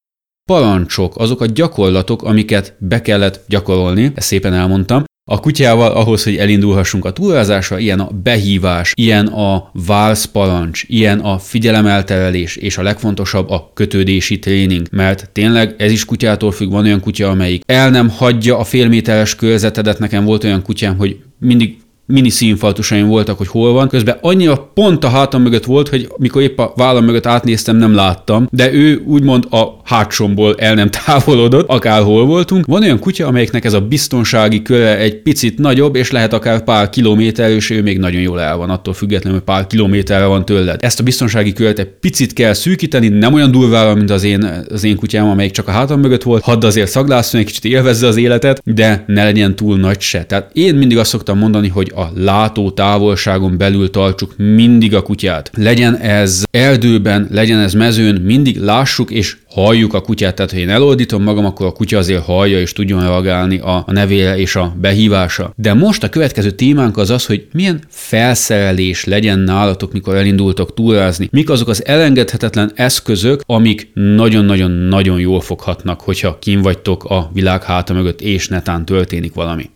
[0.44, 6.36] parancsok, azok a gyakorlatok, amiket be kellett gyakorolni, ezt szépen elmondtam, A kutyával ahhoz, hogy
[6.36, 13.50] elindulhassunk a túrázásra, ilyen a behívás, ilyen a válszparancs, ilyen a figyelemelterelés, és a legfontosabb
[13.50, 18.08] a kötődési tréning, mert tényleg ez is kutyától függ, van olyan kutya, amelyik el nem
[18.08, 21.76] hagyja a félméteres körzetedet, nekem volt olyan kutyám, hogy mindig
[22.06, 23.88] mini színfaltusaim voltak, hogy hol van.
[23.88, 27.94] Közben annyira pont a hátam mögött volt, hogy mikor épp a vállam mögött átnéztem, nem
[27.94, 32.66] láttam, de ő úgymond a hátsomból el nem távolodott, akárhol voltunk.
[32.66, 36.90] Van olyan kutya, amelyiknek ez a biztonsági köre egy picit nagyobb, és lehet akár pár
[36.90, 40.82] kilométer, és ő még nagyon jól el van, attól függetlenül, hogy pár kilométerre van tőled.
[40.82, 44.84] Ezt a biztonsági köret egy picit kell szűkíteni, nem olyan durvára, mint az én, az
[44.84, 48.16] én kutyám, amelyik csak a hátam mögött volt, hadd azért szaglászon, egy kicsit élvezze az
[48.16, 50.24] életet, de ne legyen túl nagy se.
[50.24, 55.50] Tehát én mindig azt szoktam mondani, hogy a látó távolságon belül tartsuk mindig a kutyát.
[55.56, 60.68] Legyen ez erdőben, legyen ez mezőn, mindig lássuk és halljuk a kutyát, tehát ha én
[60.68, 64.74] eloldítom magam, akkor a kutya azért hallja és tudjon reagálni a, a nevére és a
[64.80, 65.52] behívása.
[65.56, 71.28] De most a következő témánk az az, hogy milyen felszerelés legyen nálatok, mikor elindultok túrázni.
[71.30, 77.92] Mik azok az elengedhetetlen eszközök, amik nagyon-nagyon-nagyon jól foghatnak, hogyha kim vagytok a világ háta
[77.92, 79.70] mögött, és netán történik valami.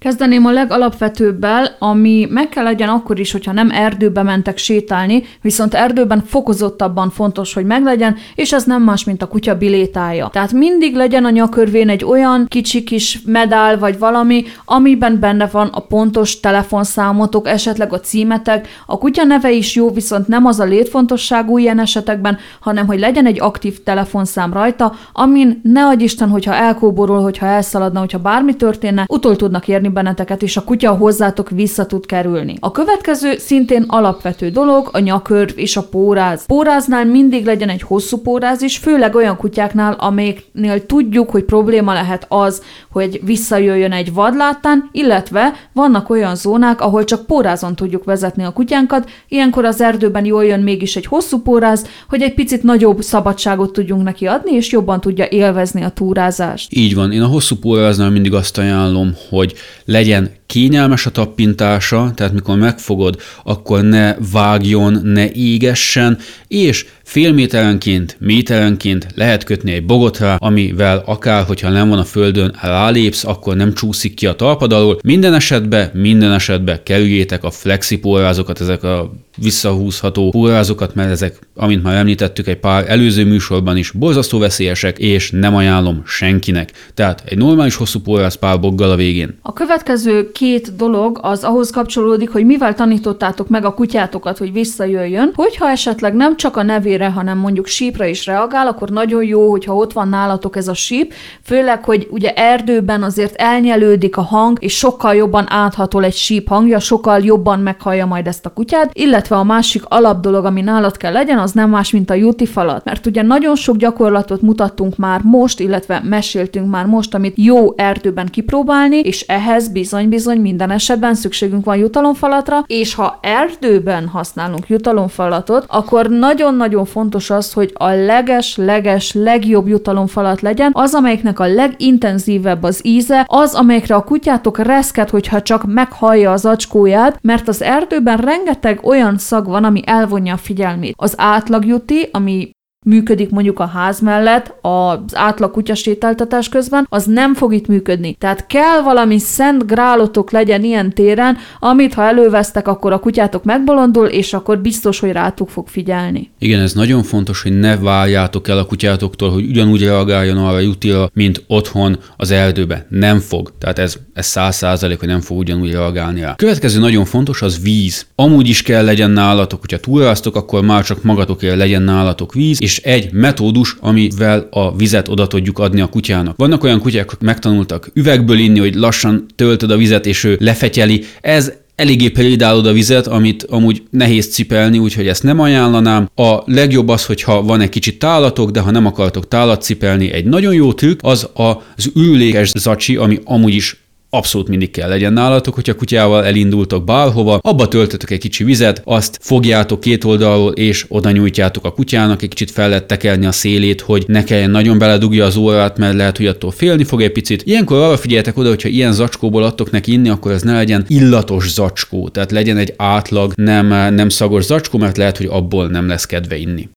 [0.00, 5.74] Kezdeném a legalapvetőbbel, ami meg kell legyen akkor is, hogyha nem erdőbe mentek sétálni, viszont
[5.74, 10.28] erdőben fokozottabban fontos, hogy meglegyen, és ez nem más, mint a kutya bilétája.
[10.32, 15.66] Tehát mindig legyen a nyakörvén egy olyan kicsi kis medál vagy valami, amiben benne van
[15.66, 18.68] a pontos telefonszámotok, esetleg a címetek.
[18.86, 23.26] A kutya neve is jó, viszont nem az a létfontosságú ilyen esetekben, hanem hogy legyen
[23.26, 29.04] egy aktív telefonszám rajta, amin ne adj Isten, hogyha elkóborol, hogyha elszaladna, hogyha bármi történne,
[29.08, 32.56] utol tudnak érni benneteket, és a kutya hozzátok vissza tud kerülni.
[32.60, 36.46] A következő szintén alapvető dolog a nyakörv és a póráz.
[36.46, 42.26] Póráznál mindig legyen egy hosszú póráz is, főleg olyan kutyáknál, amelyeknél tudjuk, hogy probléma lehet
[42.28, 48.52] az, hogy visszajöjjön egy vadláttán, illetve vannak olyan zónák, ahol csak pórázon tudjuk vezetni a
[48.52, 53.72] kutyánkat, ilyenkor az erdőben jól jön mégis egy hosszú póráz, hogy egy picit nagyobb szabadságot
[53.72, 56.72] tudjunk neki adni, és jobban tudja élvezni a túrázást.
[56.72, 59.54] Így van, én a hosszú póráznál mindig azt ajánlom, hogy
[59.90, 68.16] legyen kényelmes a tappintása, tehát mikor megfogod, akkor ne vágjon, ne égessen, és fél méterenként,
[68.20, 73.74] méterenként lehet kötni egy bogotra, amivel akár, hogyha nem van a földön, rálépsz, akkor nem
[73.74, 74.98] csúszik ki a talpad alól.
[75.02, 81.94] Minden esetben, minden esetben kerüljétek a flexipórázokat, ezek a visszahúzható pórázokat, mert ezek, amint már
[81.94, 86.72] említettük egy pár előző műsorban is, borzasztó veszélyesek, és nem ajánlom senkinek.
[86.94, 89.38] Tehát egy normális hosszú póráz pár boggal a végén.
[89.42, 95.32] A következő két dolog az ahhoz kapcsolódik, hogy mivel tanítottátok meg a kutyátokat, hogy visszajöjjön,
[95.34, 99.74] hogyha esetleg nem csak a nevére, hanem mondjuk sípra is reagál, akkor nagyon jó, hogyha
[99.74, 104.76] ott van nálatok ez a síp, főleg, hogy ugye erdőben azért elnyelődik a hang, és
[104.76, 109.44] sokkal jobban áthatol egy síp hangja, sokkal jobban meghallja majd ezt a kutyát, illetve a
[109.44, 112.84] másik alap dolog, ami nálad kell legyen, az nem más, mint a juti falat.
[112.84, 118.26] Mert ugye nagyon sok gyakorlatot mutattunk már most, illetve meséltünk már most, amit jó erdőben
[118.26, 126.08] kipróbálni, és ehhez bizony-bizony minden esetben szükségünk van jutalomfalatra, és ha erdőben használunk jutalomfalatot, akkor
[126.08, 133.24] nagyon-nagyon fontos az, hogy a leges-leges legjobb jutalomfalat legyen, az, amelyiknek a legintenzívebb az íze,
[133.26, 139.18] az, amelyikre a kutyátok reszket, hogyha csak meghallja az acskóját, mert az erdőben rengeteg olyan
[139.18, 140.94] szag van, ami elvonja a figyelmét.
[140.96, 142.50] Az átlagjuti, ami
[142.86, 148.14] működik mondjuk a ház mellett, az átlag kutyasétáltatás közben, az nem fog itt működni.
[148.14, 154.06] Tehát kell valami szent grálotok legyen ilyen téren, amit ha elővesztek, akkor a kutyátok megbolondul,
[154.06, 156.30] és akkor biztos, hogy rátok fog figyelni.
[156.38, 161.10] Igen, ez nagyon fontos, hogy ne várjátok el a kutyátoktól, hogy ugyanúgy reagáljon arra jutira,
[161.12, 162.86] mint otthon az erdőbe.
[162.88, 163.52] Nem fog.
[163.58, 166.34] Tehát ez száz százalék, hogy nem fog ugyanúgy reagálni rá.
[166.36, 168.06] Következő nagyon fontos az víz.
[168.14, 172.69] Amúgy is kell legyen nálatok, hogyha túráztok, akkor már csak magatokért legyen nálatok víz, és
[172.76, 176.36] egy metódus, amivel a vizet oda tudjuk adni a kutyának.
[176.36, 181.04] Vannak olyan kutyák, akik megtanultak üvegből inni, hogy lassan töltöd a vizet, és ő lefetyeli.
[181.20, 186.10] Ez eléggé prédálod a vizet, amit amúgy nehéz cipelni, úgyhogy ezt nem ajánlanám.
[186.14, 190.24] A legjobb az, hogyha van egy kicsit tálatok, de ha nem akartok tálat cipelni, egy
[190.24, 193.76] nagyon jó trükk az az üllékes zacsi, ami amúgy is
[194.10, 199.18] abszolút mindig kell legyen nálatok, hogyha kutyával elindultok bárhova, abba töltötök egy kicsi vizet, azt
[199.20, 203.80] fogjátok két oldalról, és oda nyújtjátok a kutyának, egy kicsit fel lehet tekerni a szélét,
[203.80, 207.42] hogy ne kelljen nagyon beledugja az órát, mert lehet, hogy attól félni fog egy picit.
[207.42, 211.50] Ilyenkor arra figyeljetek oda, hogyha ilyen zacskóból adtok neki inni, akkor ez ne legyen illatos
[211.50, 216.06] zacskó, tehát legyen egy átlag, nem, nem szagos zacskó, mert lehet, hogy abból nem lesz
[216.06, 216.68] kedve inni.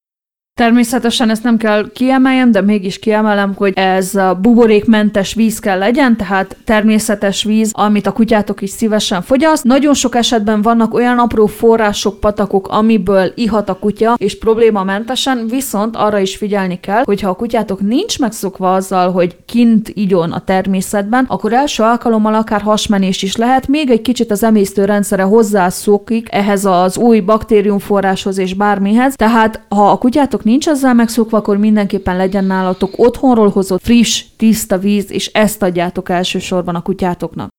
[0.60, 6.18] Természetesen ezt nem kell kiemeljem, de mégis kiemelem, hogy ez a buborékmentes víz kell legyen,
[6.18, 9.64] tehát természetes víz, amit a kutyátok is szívesen fogyaszt.
[9.64, 15.96] Nagyon sok esetben vannak olyan apró források, patakok, amiből ihat a kutya, és problémamentesen, viszont
[15.96, 20.44] arra is figyelni kell, hogy ha a kutyátok nincs megszokva azzal, hogy kint igyon a
[20.44, 26.66] természetben, akkor első alkalommal akár hasmenés is lehet, még egy kicsit az emésztőrendszere hozzászokik ehhez
[26.66, 29.14] az új baktériumforráshoz és bármihez.
[29.16, 34.78] Tehát ha a kutyátok nincs ezzel megszokva, akkor mindenképpen legyen nálatok otthonról hozott friss, tiszta
[34.78, 37.50] víz, és ezt adjátok elsősorban a kutyátoknak.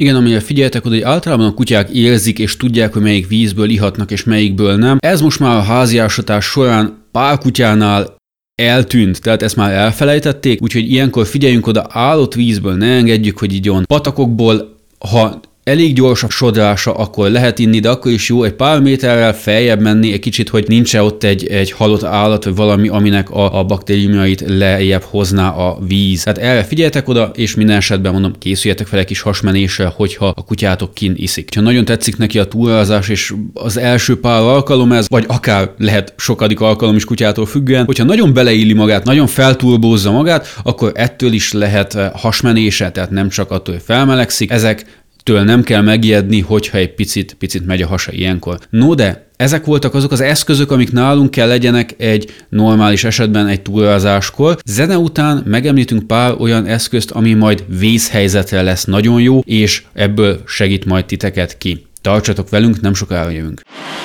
[0.00, 4.10] Igen, amire figyeltek oda, hogy általában a kutyák érzik és tudják, hogy melyik vízből ihatnak
[4.10, 4.96] és melyikből nem.
[5.00, 8.16] Ez most már a háziásatás során pár kutyánál
[8.54, 13.84] eltűnt, tehát ezt már elfelejtették, úgyhogy ilyenkor figyeljünk oda, állott vízből ne engedjük, hogy igyon.
[13.84, 14.76] Patakokból,
[15.10, 19.34] ha elég gyors a sodrása, akkor lehet inni, de akkor is jó egy pár méterrel
[19.34, 23.58] feljebb menni, egy kicsit, hogy nincs ott egy, egy halott állat, vagy valami, aminek a,
[23.58, 26.22] a baktériumait lejjebb hozná a víz.
[26.22, 30.44] Tehát erre figyeljetek oda, és minden esetben mondom, készüljetek fel egy kis hasmenéssel, hogyha a
[30.44, 31.54] kutyátok kin iszik.
[31.54, 36.14] Ha nagyon tetszik neki a túrázás, és az első pár alkalom ez, vagy akár lehet
[36.16, 41.52] sokadik alkalom is kutyától függően, hogyha nagyon beleilli magát, nagyon felturbózza magát, akkor ettől is
[41.52, 44.50] lehet hasmenése, tehát nem csak attól, hogy felmelegszik.
[44.50, 48.58] Ezek től nem kell megijedni, hogyha egy picit, picit megy a hasa ilyenkor.
[48.70, 53.62] No de, ezek voltak azok az eszközök, amik nálunk kell legyenek egy normális esetben egy
[53.62, 54.58] túrázáskor.
[54.64, 60.84] Zene után megemlítünk pár olyan eszközt, ami majd vészhelyzetre lesz nagyon jó, és ebből segít
[60.84, 61.86] majd titeket ki.
[62.00, 63.62] Tartsatok velünk, nem sokára jövünk.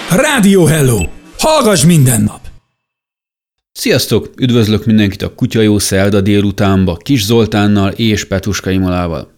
[0.10, 1.00] Rádió Hello!
[1.38, 2.40] Hallgass minden nap!
[3.72, 4.30] Sziasztok!
[4.38, 9.37] Üdvözlök mindenkit a Kutya Jó Szerda délutánba Kis Zoltánnal és Petruska Imolával.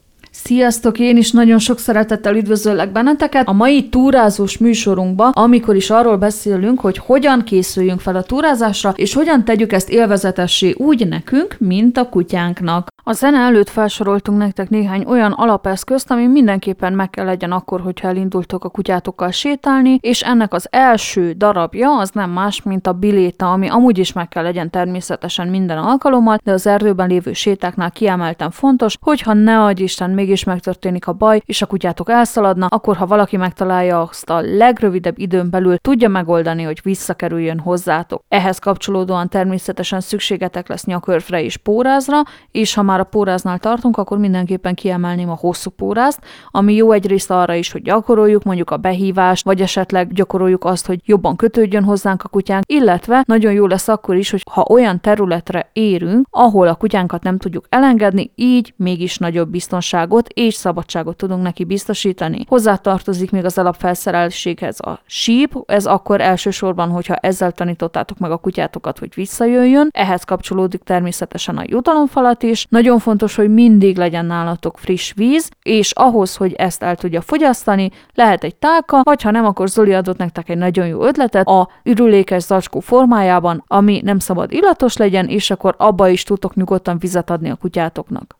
[0.49, 6.17] Sziasztok, én is nagyon sok szeretettel üdvözöllek benneteket a mai túrázós műsorunkba, amikor is arról
[6.17, 11.97] beszélünk, hogy hogyan készüljünk fel a túrázásra, és hogyan tegyük ezt élvezetessé úgy nekünk, mint
[11.97, 12.87] a kutyánknak.
[13.03, 18.07] A zene előtt felsoroltunk nektek néhány olyan alapeszközt, ami mindenképpen meg kell legyen akkor, hogyha
[18.07, 23.51] elindultok a kutyátokkal sétálni, és ennek az első darabja az nem más, mint a biléta,
[23.51, 28.51] ami amúgy is meg kell legyen természetesen minden alkalommal, de az erdőben lévő sétáknál kiemelten
[28.51, 33.05] fontos, hogyha ne adj Isten mégis megtörténik a baj, és a kutyátok elszaladna, akkor ha
[33.05, 38.23] valaki megtalálja azt a legrövidebb időn belül, tudja megoldani, hogy visszakerüljön hozzátok.
[38.27, 42.21] Ehhez kapcsolódóan természetesen szükségetek lesz nyakörfre és pórázra,
[42.51, 46.19] és ha már a póráznál tartunk, akkor mindenképpen kiemelném a hosszú pórázt,
[46.51, 50.99] ami jó egyrészt arra is, hogy gyakoroljuk mondjuk a behívást, vagy esetleg gyakoroljuk azt, hogy
[51.05, 55.69] jobban kötődjön hozzánk a kutyánk, illetve nagyon jó lesz akkor is, hogy ha olyan területre
[55.73, 61.63] érünk, ahol a kutyánkat nem tudjuk elengedni, így mégis nagyobb biztonságot és szabadságot tudunk neki
[61.63, 62.45] biztosítani.
[62.47, 68.37] Hozzá tartozik még az alapfelszereltséghez a síp, ez akkor elsősorban, hogyha ezzel tanítottátok meg a
[68.37, 69.89] kutyátokat, hogy visszajöjjön.
[69.91, 72.65] Ehhez kapcsolódik természetesen a jutalomfalat is.
[72.69, 77.91] Nagyon fontos, hogy mindig legyen nálatok friss víz, és ahhoz, hogy ezt el tudja fogyasztani,
[78.13, 81.69] lehet egy tálka, vagy ha nem, akkor Zoli adott nektek egy nagyon jó ötletet a
[81.83, 87.29] ürülékes zacskó formájában, ami nem szabad illatos legyen, és akkor abba is tudtok nyugodtan vizet
[87.29, 88.38] adni a kutyátoknak.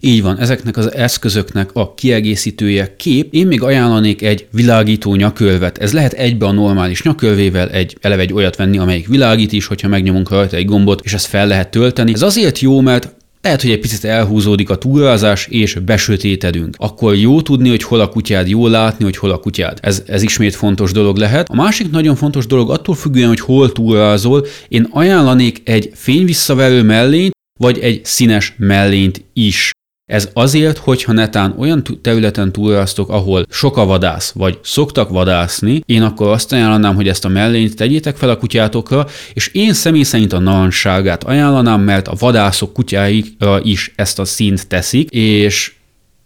[0.00, 3.34] Így van, ezeknek az eszközöknek a kiegészítője kép.
[3.34, 5.78] Én még ajánlanék egy világító nyakölvet.
[5.78, 9.88] Ez lehet egybe a normális nyakölvével, egy, eleve egy olyat venni, amelyik világít is, hogyha
[9.88, 12.12] megnyomunk rajta egy gombot, és ezt fel lehet tölteni.
[12.12, 16.74] Ez azért jó, mert lehet, hogy egy picit elhúzódik a túrázás, és besötétedünk.
[16.78, 19.78] Akkor jó tudni, hogy hol a kutyád, jó látni, hogy hol a kutyád.
[19.82, 21.48] Ez, ez ismét fontos dolog lehet.
[21.48, 27.32] A másik nagyon fontos dolog attól függően, hogy hol túrázol, én ajánlanék egy fényvisszaverő mellényt,
[27.58, 29.70] vagy egy színes mellényt is.
[30.10, 36.02] Ez azért, hogyha netán olyan területen túlrasztok, ahol sok a vadász, vagy szoktak vadászni, én
[36.02, 40.32] akkor azt ajánlanám, hogy ezt a mellényt tegyétek fel a kutyátokra, és én személy szerint
[40.32, 45.72] a narancságát ajánlanám, mert a vadászok kutyáikra is ezt a színt teszik, és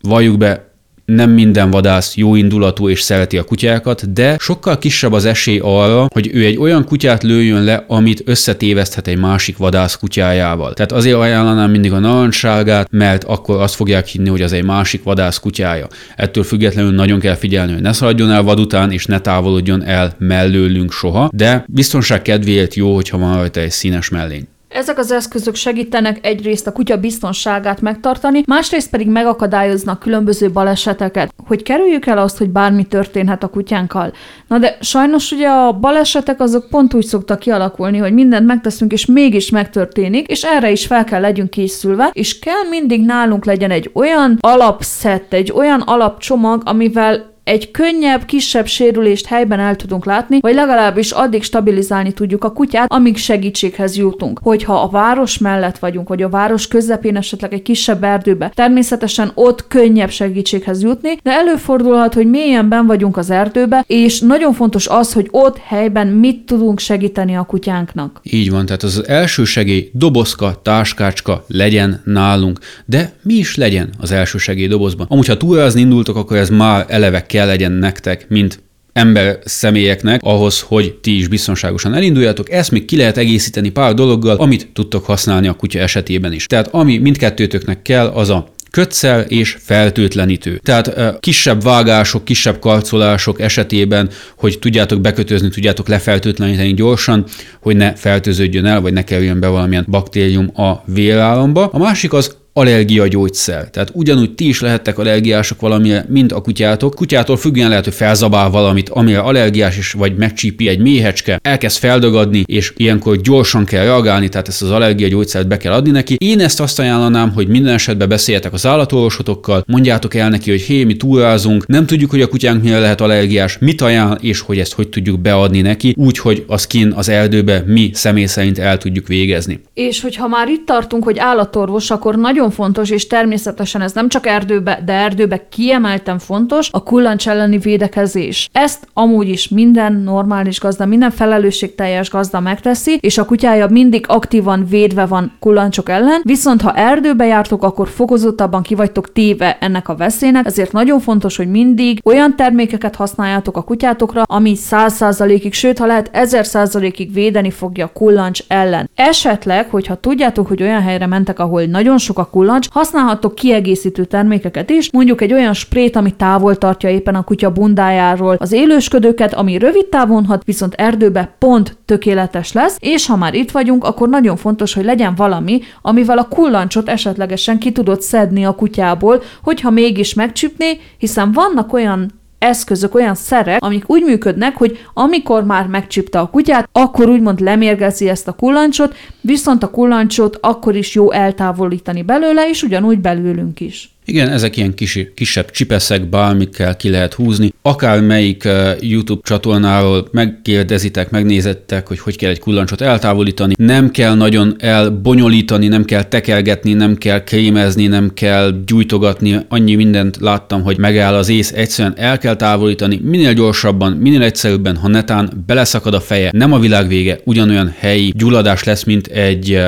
[0.00, 0.73] valljuk be,
[1.04, 6.06] nem minden vadász jó indulatú és szereti a kutyákat, de sokkal kisebb az esély arra,
[6.12, 10.72] hogy ő egy olyan kutyát lőjön le, amit összetéveszthet egy másik vadász kutyájával.
[10.72, 15.02] Tehát azért ajánlanám mindig a narancságát, mert akkor azt fogják hinni, hogy az egy másik
[15.02, 15.86] vadász kutyája.
[16.16, 20.14] Ettől függetlenül nagyon kell figyelni, hogy ne szaladjon el vad után, és ne távolodjon el
[20.18, 24.46] mellőlünk soha, de biztonság kedvéért jó, hogyha van rajta egy színes mellény.
[24.74, 31.62] Ezek az eszközök segítenek egyrészt a kutya biztonságát megtartani, másrészt pedig megakadályoznak különböző baleseteket, hogy
[31.62, 34.12] kerüljük el azt, hogy bármi történhet a kutyánkkal.
[34.48, 39.06] Na de sajnos ugye a balesetek azok pont úgy szoktak kialakulni, hogy mindent megteszünk, és
[39.06, 43.90] mégis megtörténik, és erre is fel kell legyünk készülve, és kell mindig nálunk legyen egy
[43.92, 50.54] olyan alapszett, egy olyan alapcsomag, amivel egy könnyebb, kisebb sérülést helyben el tudunk látni, vagy
[50.54, 54.40] legalábbis addig stabilizálni tudjuk a kutyát, amíg segítséghez jutunk.
[54.42, 59.66] Hogyha a város mellett vagyunk, vagy a város közepén esetleg egy kisebb erdőbe, természetesen ott
[59.68, 65.12] könnyebb segítséghez jutni, de előfordulhat, hogy mélyen ben vagyunk az erdőbe, és nagyon fontos az,
[65.12, 68.20] hogy ott helyben mit tudunk segíteni a kutyánknak.
[68.22, 74.12] Így van, tehát az első segély dobozka, táskácska legyen nálunk, de mi is legyen az
[74.12, 75.06] első segély dobozban.
[75.10, 78.62] Amúgy, ha túrázni indultok, akkor ez már eleve kell legyen nektek, mint
[78.92, 82.50] ember személyeknek ahhoz, hogy ti is biztonságosan elinduljatok.
[82.50, 86.46] Ezt még ki lehet egészíteni pár dologgal, amit tudtok használni a kutya esetében is.
[86.46, 90.60] Tehát ami mindkettőtöknek kell, az a kötszel és feltőtlenítő.
[90.62, 97.24] Tehát kisebb vágások, kisebb karcolások esetében, hogy tudjátok bekötözni, tudjátok lefeltőtleníteni gyorsan,
[97.60, 101.66] hogy ne fertőződjön el, vagy ne kerüljön be valamilyen baktérium a vérállamba.
[101.66, 103.71] A másik az allergia gyógyszer.
[103.71, 106.94] Tehát ugyanúgy ti is lehettek allergiások valamire, mint a kutyátok.
[106.94, 112.42] Kutyától függően lehet, hogy felzabál valamit, amire allergiás is, vagy megcsípi egy méhecske, elkezd feldagadni,
[112.46, 116.17] és ilyenkor gyorsan kell reagálni, tehát ezt az allergia gyógyszert be kell adni neki.
[116.19, 120.85] Én ezt azt ajánlanám, hogy minden esetben beszéljetek az állatorvosotokkal, mondjátok el neki, hogy hé,
[120.85, 124.73] mi túrázunk, nem tudjuk, hogy a kutyánk mire lehet allergiás, mit ajánl, és hogy ezt
[124.73, 129.07] hogy tudjuk beadni neki, úgy, hogy az kin az erdőbe mi személy szerint el tudjuk
[129.07, 129.61] végezni.
[129.75, 134.08] És hogyha már itt tartunk, hogy állatorvos, akkor nagyon nagyon fontos, és természetesen ez nem
[134.08, 138.48] csak erdőbe, de erdőbe kiemelten fontos, a kullancs elleni védekezés.
[138.52, 144.66] Ezt amúgy is minden normális gazda, minden felelősségteljes gazda megteszi, és a kutyája mindig aktívan
[144.68, 150.46] védve van kullancsok ellen, viszont ha erdőbe jártok, akkor fokozottabban kivagytok téve ennek a veszélynek,
[150.46, 156.10] ezért nagyon fontos, hogy mindig olyan termékeket használjátok a kutyátokra, ami 100%-ig, sőt, ha lehet
[156.12, 158.90] 1000%-ig védeni fogja a kullancs ellen.
[158.94, 164.70] Esetleg, hogyha tudjátok, hogy olyan helyre mentek, ahol nagyon sok a kullancs, használhatok kiegészítő termékeket
[164.70, 169.58] is, mondjuk egy olyan sprét, ami távol tartja éppen a kutya bundájáról az élősködőket, ami
[169.58, 174.37] rövid távon hat, viszont erdőbe pont tökéletes lesz, és ha már itt vagyunk, akkor nagyon
[174.37, 180.14] fontos, hogy legyen valami, amivel a kullancsot esetlegesen ki tudod szedni a kutyából, hogyha mégis
[180.14, 186.30] megcsüpné, hiszen vannak olyan eszközök, olyan szerek, amik úgy működnek, hogy amikor már megcsipte a
[186.30, 192.48] kutyát, akkor úgymond lemérgezi ezt a kullancsot, viszont a kullancsot akkor is jó eltávolítani belőle,
[192.48, 193.93] és ugyanúgy belőlünk is.
[194.07, 197.52] Igen, ezek ilyen kis, kisebb csipeszek, bármikkel ki lehet húzni.
[197.63, 203.55] Akármelyik uh, YouTube csatornáról megkérdezitek, megnézettek, hogy hogy kell egy kullancsot eltávolítani.
[203.57, 209.37] Nem kell nagyon elbonyolítani, nem kell tekergetni, nem kell krémezni, nem kell gyújtogatni.
[209.48, 214.77] Annyi mindent láttam, hogy megáll az ész, egyszerűen el kell távolítani, minél gyorsabban, minél egyszerűbben,
[214.77, 219.61] ha netán beleszakad a feje, nem a világ vége, ugyanolyan helyi gyulladás lesz, mint egy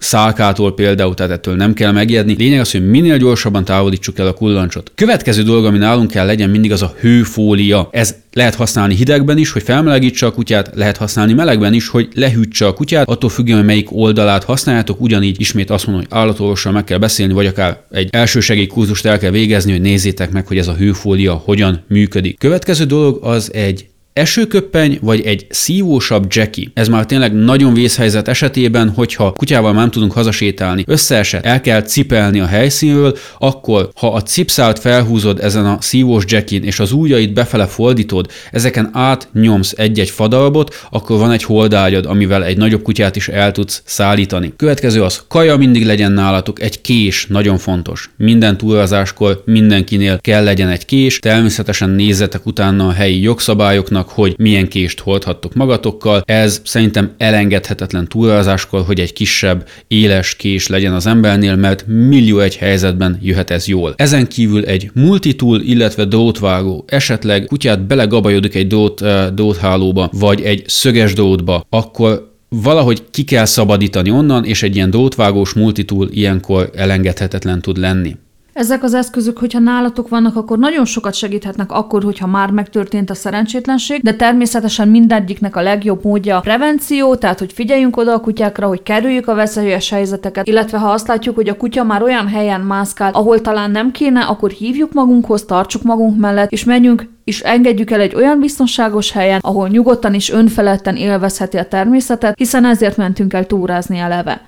[0.00, 2.34] szálkától például, tehát ettől nem kell megijedni.
[2.38, 4.92] Lényeg az, hogy minél gyorsabban távolítsuk el a kullancsot.
[4.94, 7.88] Következő dolog, ami nálunk kell legyen mindig az a hőfólia.
[7.92, 12.66] Ez lehet használni hidegben is, hogy felmelegítse a kutyát, lehet használni melegben is, hogy lehűtse
[12.66, 16.84] a kutyát, attól függően, hogy melyik oldalát használjátok, ugyanígy ismét azt mondom, hogy állatorvossal meg
[16.84, 20.68] kell beszélni, vagy akár egy elsősegély kurzust el kell végezni, hogy nézzétek meg, hogy ez
[20.68, 22.38] a hőfólia hogyan működik.
[22.38, 26.70] Következő dolog az egy esőköppeny vagy egy szívósabb Jackie.
[26.74, 32.40] Ez már tényleg nagyon vészhelyzet esetében, hogyha kutyával nem tudunk hazasétálni, összeesett, el kell cipelni
[32.40, 37.66] a helyszínről, akkor ha a cipszált felhúzod ezen a szívós Jackin és az ujjait befele
[37.66, 43.52] fordítod, ezeken átnyomsz egy-egy fadalbot, akkor van egy holdágyad, amivel egy nagyobb kutyát is el
[43.52, 44.52] tudsz szállítani.
[44.56, 48.10] Következő az, kaja mindig legyen nálatok, egy kés, nagyon fontos.
[48.16, 54.68] Minden túrazáskor mindenkinél kell legyen egy kés, természetesen nézzetek utána a helyi jogszabályoknak, hogy milyen
[54.68, 56.22] kést hordhattok magatokkal.
[56.24, 62.56] Ez szerintem elengedhetetlen túrazáskor, hogy egy kisebb, éles kés legyen az embernél, mert millió egy
[62.56, 63.94] helyzetben jöhet ez jól.
[63.96, 71.12] Ezen kívül egy multitool, illetve drótvágó, esetleg kutyát belegabajodik egy drót, dróthálóba, vagy egy szöges
[71.12, 77.78] drótba, akkor valahogy ki kell szabadítani onnan, és egy ilyen drótvágós multitool ilyenkor elengedhetetlen tud
[77.78, 78.16] lenni.
[78.60, 83.14] Ezek az eszközök, hogyha nálatok vannak, akkor nagyon sokat segíthetnek akkor, hogyha már megtörtént a
[83.14, 88.66] szerencsétlenség, de természetesen mindegyiknek a legjobb módja a prevenció, tehát hogy figyeljünk oda a kutyákra,
[88.66, 92.60] hogy kerüljük a veszélyes helyzeteket, illetve ha azt látjuk, hogy a kutya már olyan helyen
[92.60, 97.90] mászkál, ahol talán nem kéne, akkor hívjuk magunkhoz, tartsuk magunk mellett, és menjünk és engedjük
[97.90, 103.32] el egy olyan biztonságos helyen, ahol nyugodtan és önfeledten élvezheti a természetet, hiszen ezért mentünk
[103.32, 104.40] el túrázni eleve.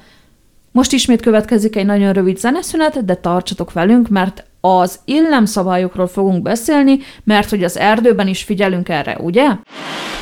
[0.72, 6.98] Most ismét következik egy nagyon rövid zeneszünet, de tartsatok velünk, mert az illemszabályokról fogunk beszélni,
[7.24, 9.48] mert hogy az erdőben is figyelünk erre, ugye?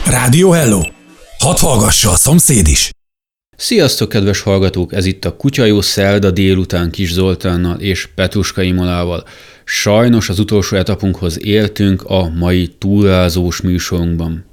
[0.07, 0.81] Rádió Hello!
[1.39, 2.91] Hadd hallgassa a szomszéd is!
[3.57, 4.93] Sziasztok, kedves hallgatók!
[4.93, 9.25] Ez itt a Kutyajó Szerda délután Kis Zoltánnal és Petruska Imolával.
[9.65, 14.45] Sajnos az utolsó etapunkhoz éltünk a mai túrázós műsorunkban.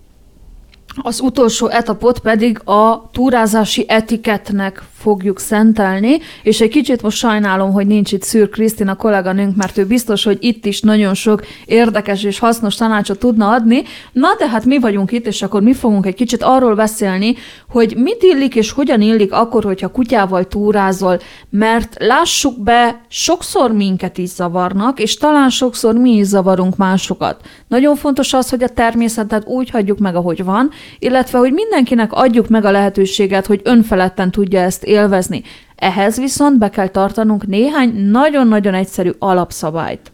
[1.02, 7.88] Az utolsó etapot pedig a túrázási etiketnek fogjuk szentelni, és egy kicsit most sajnálom, hogy
[7.88, 12.40] nincs itt Szűr Krisztina kolléganőnk, mert ő biztos, hogy itt is nagyon sok érdekes és
[12.40, 13.84] hasznos tanácsot tudna adni.
[14.12, 17.36] Na, de hát mi vagyunk itt, és akkor mi fogunk egy kicsit arról beszélni,
[17.70, 21.20] hogy mit illik és hogyan illik akkor, hogyha kutyával túrázol,
[21.50, 27.42] mert lássuk be, sokszor minket is zavarnak, és talán sokszor mi is zavarunk másokat.
[27.68, 30.70] Nagyon fontos az, hogy a természetet úgy hagyjuk meg, ahogy van,
[31.00, 35.44] illetve hogy mindenkinek adjuk meg a lehetőséget, hogy önfeledten tudja ezt élvezni.
[35.76, 40.12] Ehhez viszont be kell tartanunk néhány nagyon-nagyon egyszerű alapszabályt.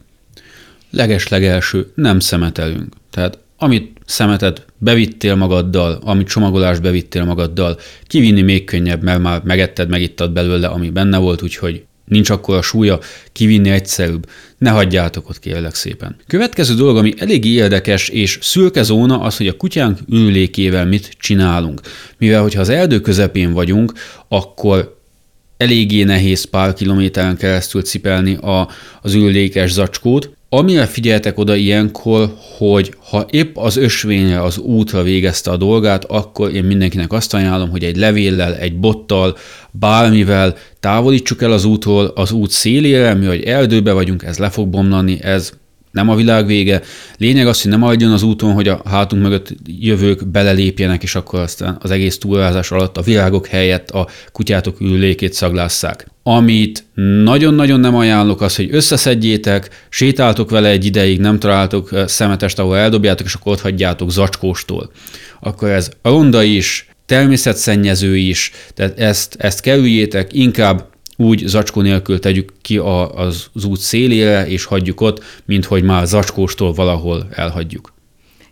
[0.91, 2.93] Leges-legelső, nem szemetelünk.
[3.09, 9.89] Tehát amit szemetet bevittél magaddal, amit csomagolást bevittél magaddal, kivinni még könnyebb, mert már megetted,
[9.89, 12.99] megittad belőle, ami benne volt, úgyhogy nincs akkor a súlya,
[13.31, 14.29] kivinni egyszerűbb.
[14.57, 16.15] Ne hagyjátok ott, kérlek szépen.
[16.27, 21.81] Következő dolog, ami elég érdekes és szürke zóna, az, hogy a kutyánk ürülékével mit csinálunk.
[22.17, 23.93] Mivel, hogyha az erdő közepén vagyunk,
[24.27, 25.01] akkor
[25.57, 28.69] eléggé nehéz pár kilométeren keresztül cipelni a,
[29.01, 35.51] az ürülékes zacskót, Amire figyeltek oda ilyenkor, hogy ha épp az ösvényre, az útra végezte
[35.51, 39.37] a dolgát, akkor én mindenkinek azt ajánlom, hogy egy levéllel, egy bottal,
[39.71, 44.67] bármivel távolítsuk el az útról az út szélére, mi hogy erdőbe vagyunk, ez le fog
[44.67, 45.51] bomlani, ez
[45.93, 46.81] nem a világ vége.
[47.17, 51.39] Lényeg az, hogy nem adjon az úton, hogy a hátunk mögött jövők belelépjenek, és akkor
[51.39, 56.07] aztán az egész túrázás alatt a virágok helyett a kutyátok ülékét szaglásszák.
[56.23, 56.83] Amit
[57.23, 63.25] nagyon-nagyon nem ajánlok az, hogy összeszedjétek, sétáltok vele egy ideig, nem találtok szemetest, ahol eldobjátok,
[63.25, 64.91] és akkor ott hagyjátok zacskóstól.
[65.39, 72.53] Akkor ez ronda is, természetszennyező is, tehát ezt, ezt kerüljétek, inkább úgy zacskó nélkül tegyük
[72.61, 77.93] ki a, az, út szélére, és hagyjuk ott, mint hogy már zacskóstól valahol elhagyjuk.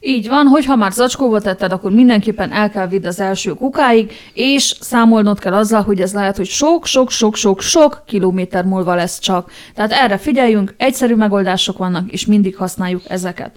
[0.04, 4.76] Így van, hogyha már zacskóba tetted, akkor mindenképpen el kell vidd az első kukáig, és
[4.80, 9.52] számolnod kell azzal, hogy ez lehet, hogy sok-sok-sok-sok-sok kilométer múlva lesz csak.
[9.76, 13.52] Tehát erre figyeljünk, egyszerű megoldások vannak, és mindig használjuk ezeket.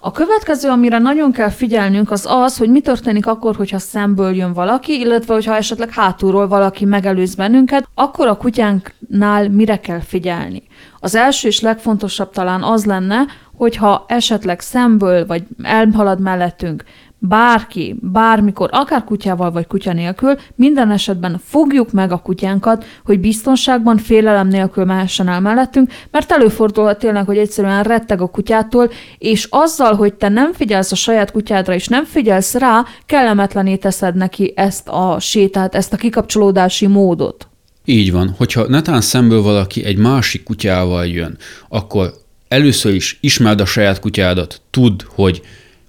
[0.00, 4.52] A következő, amire nagyon kell figyelnünk, az az, hogy mi történik akkor, hogyha szemből jön
[4.52, 10.62] valaki, illetve hogyha esetleg hátulról valaki megelőz bennünket, akkor a kutyánknál mire kell figyelni.
[11.00, 13.26] Az első és legfontosabb talán az lenne,
[13.56, 16.84] hogyha esetleg szemből vagy elhalad mellettünk
[17.18, 23.96] bárki, bármikor, akár kutyával vagy kutya nélkül, minden esetben fogjuk meg a kutyánkat, hogy biztonságban,
[23.96, 29.94] félelem nélkül mehessen el mellettünk, mert előfordulhat tényleg, hogy egyszerűen retteg a kutyától, és azzal,
[29.94, 34.88] hogy te nem figyelsz a saját kutyádra, és nem figyelsz rá, kellemetlené teszed neki ezt
[34.88, 37.48] a sétát, ezt a kikapcsolódási módot.
[37.84, 41.36] Így van, hogyha netán szemből valaki egy másik kutyával jön,
[41.68, 42.12] akkor
[42.48, 45.42] először is ismerd a saját kutyádat, tudd, hogy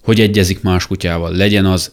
[0.10, 1.32] hogy egyezik más kutyával.
[1.32, 1.92] Legyen az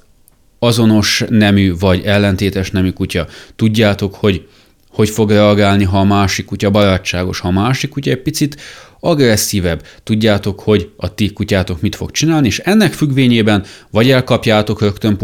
[0.59, 3.27] azonos nemű vagy ellentétes nemű kutya.
[3.57, 4.49] Tudjátok, hogy
[4.89, 8.57] hogy fog reagálni, ha a másik kutya barátságos, ha a másik kutya egy picit
[9.01, 15.17] agresszívebb, tudjátok, hogy a ti kutyátok mit fog csinálni, és ennek függvényében vagy elkapjátok rögtön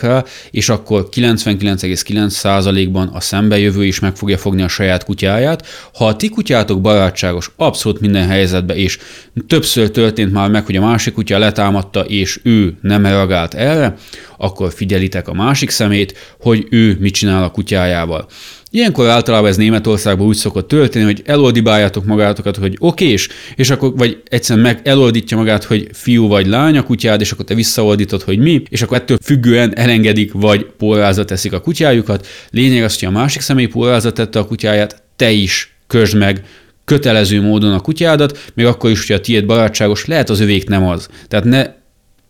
[0.00, 5.66] rá, és akkor 99,9%-ban a szembejövő is meg fogja fogni a saját kutyáját.
[5.94, 8.98] Ha a ti kutyátok barátságos abszolút minden helyzetben, és
[9.46, 13.94] többször történt már meg, hogy a másik kutya letámadta, és ő nem reagált erre,
[14.36, 18.26] akkor figyelitek a másik szemét, hogy ő mit csinál a kutyájával.
[18.74, 24.22] Ilyenkor általában ez Németországban úgy szokott történni, hogy eloldibáljátok magátokat, hogy okés, és akkor vagy
[24.28, 28.38] egyszerűen meg eloldítja magát, hogy fiú vagy lány a kutyád, és akkor te visszaoldítod, hogy
[28.38, 32.26] mi, és akkor ettől függően elengedik, vagy pólrázat teszik a kutyájukat.
[32.50, 36.44] Lényeg az, hogy a másik személy pólrázat tette a kutyáját, te is közd meg
[36.84, 40.86] kötelező módon a kutyádat, még akkor is, hogyha a tiéd barátságos, lehet az övék nem
[40.86, 41.08] az.
[41.28, 41.66] Tehát ne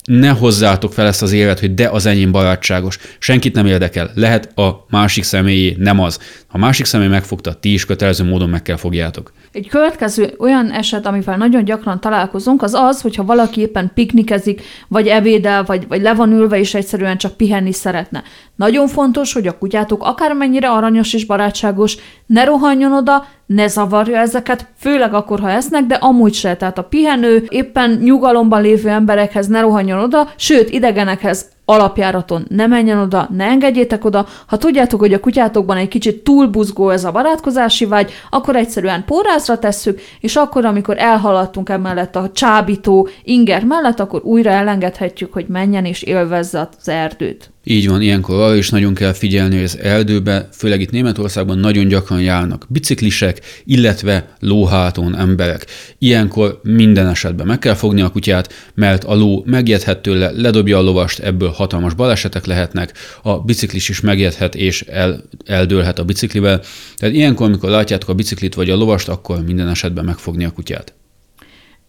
[0.05, 2.99] ne hozzátok fel ezt az évet, hogy de az enyém barátságos.
[3.19, 4.11] Senkit nem érdekel.
[4.15, 6.17] Lehet a másik személyé, nem az.
[6.47, 9.33] Ha a másik személy megfogta, ti is kötelező módon meg kell fogjátok.
[9.53, 15.07] Egy következő olyan eset, amivel nagyon gyakran találkozunk, az az, hogyha valaki éppen piknikezik, vagy
[15.07, 18.23] ebédel, vagy, vagy le van ülve, és egyszerűen csak pihenni szeretne.
[18.63, 21.97] Nagyon fontos, hogy a kutyátok akármennyire aranyos és barátságos,
[22.27, 26.57] ne rohanjon oda, ne zavarja ezeket, főleg akkor, ha esznek, de amúgy se.
[26.57, 32.99] Tehát a pihenő, éppen nyugalomban lévő emberekhez ne rohanjon oda, sőt, idegenekhez alapjáraton ne menjen
[32.99, 34.27] oda, ne engedjétek oda.
[34.47, 36.51] Ha tudjátok, hogy a kutyátokban egy kicsit túl
[36.91, 43.09] ez a barátkozási vágy, akkor egyszerűen pórázra tesszük, és akkor, amikor elhaladtunk emellett a csábító
[43.23, 47.53] inger mellett, akkor újra elengedhetjük, hogy menjen és élvezze az erdőt.
[47.65, 51.89] Így van, ilyenkor arra is nagyon kell figyelni, hogy az erdőbe, főleg itt Németországban nagyon
[51.89, 55.67] gyakran járnak biciklisek, illetve lóháton emberek.
[55.99, 60.83] Ilyenkor minden esetben meg kell fogni a kutyát, mert a ló megjedhet tőle, ledobja a
[60.83, 62.93] lovast, ebből hatalmas balesetek lehetnek,
[63.23, 66.61] a biciklis is megjedhet és el, eldőlhet a biciklivel.
[66.97, 70.95] Tehát ilyenkor, amikor látjátok a biciklit vagy a lovast, akkor minden esetben megfogni a kutyát.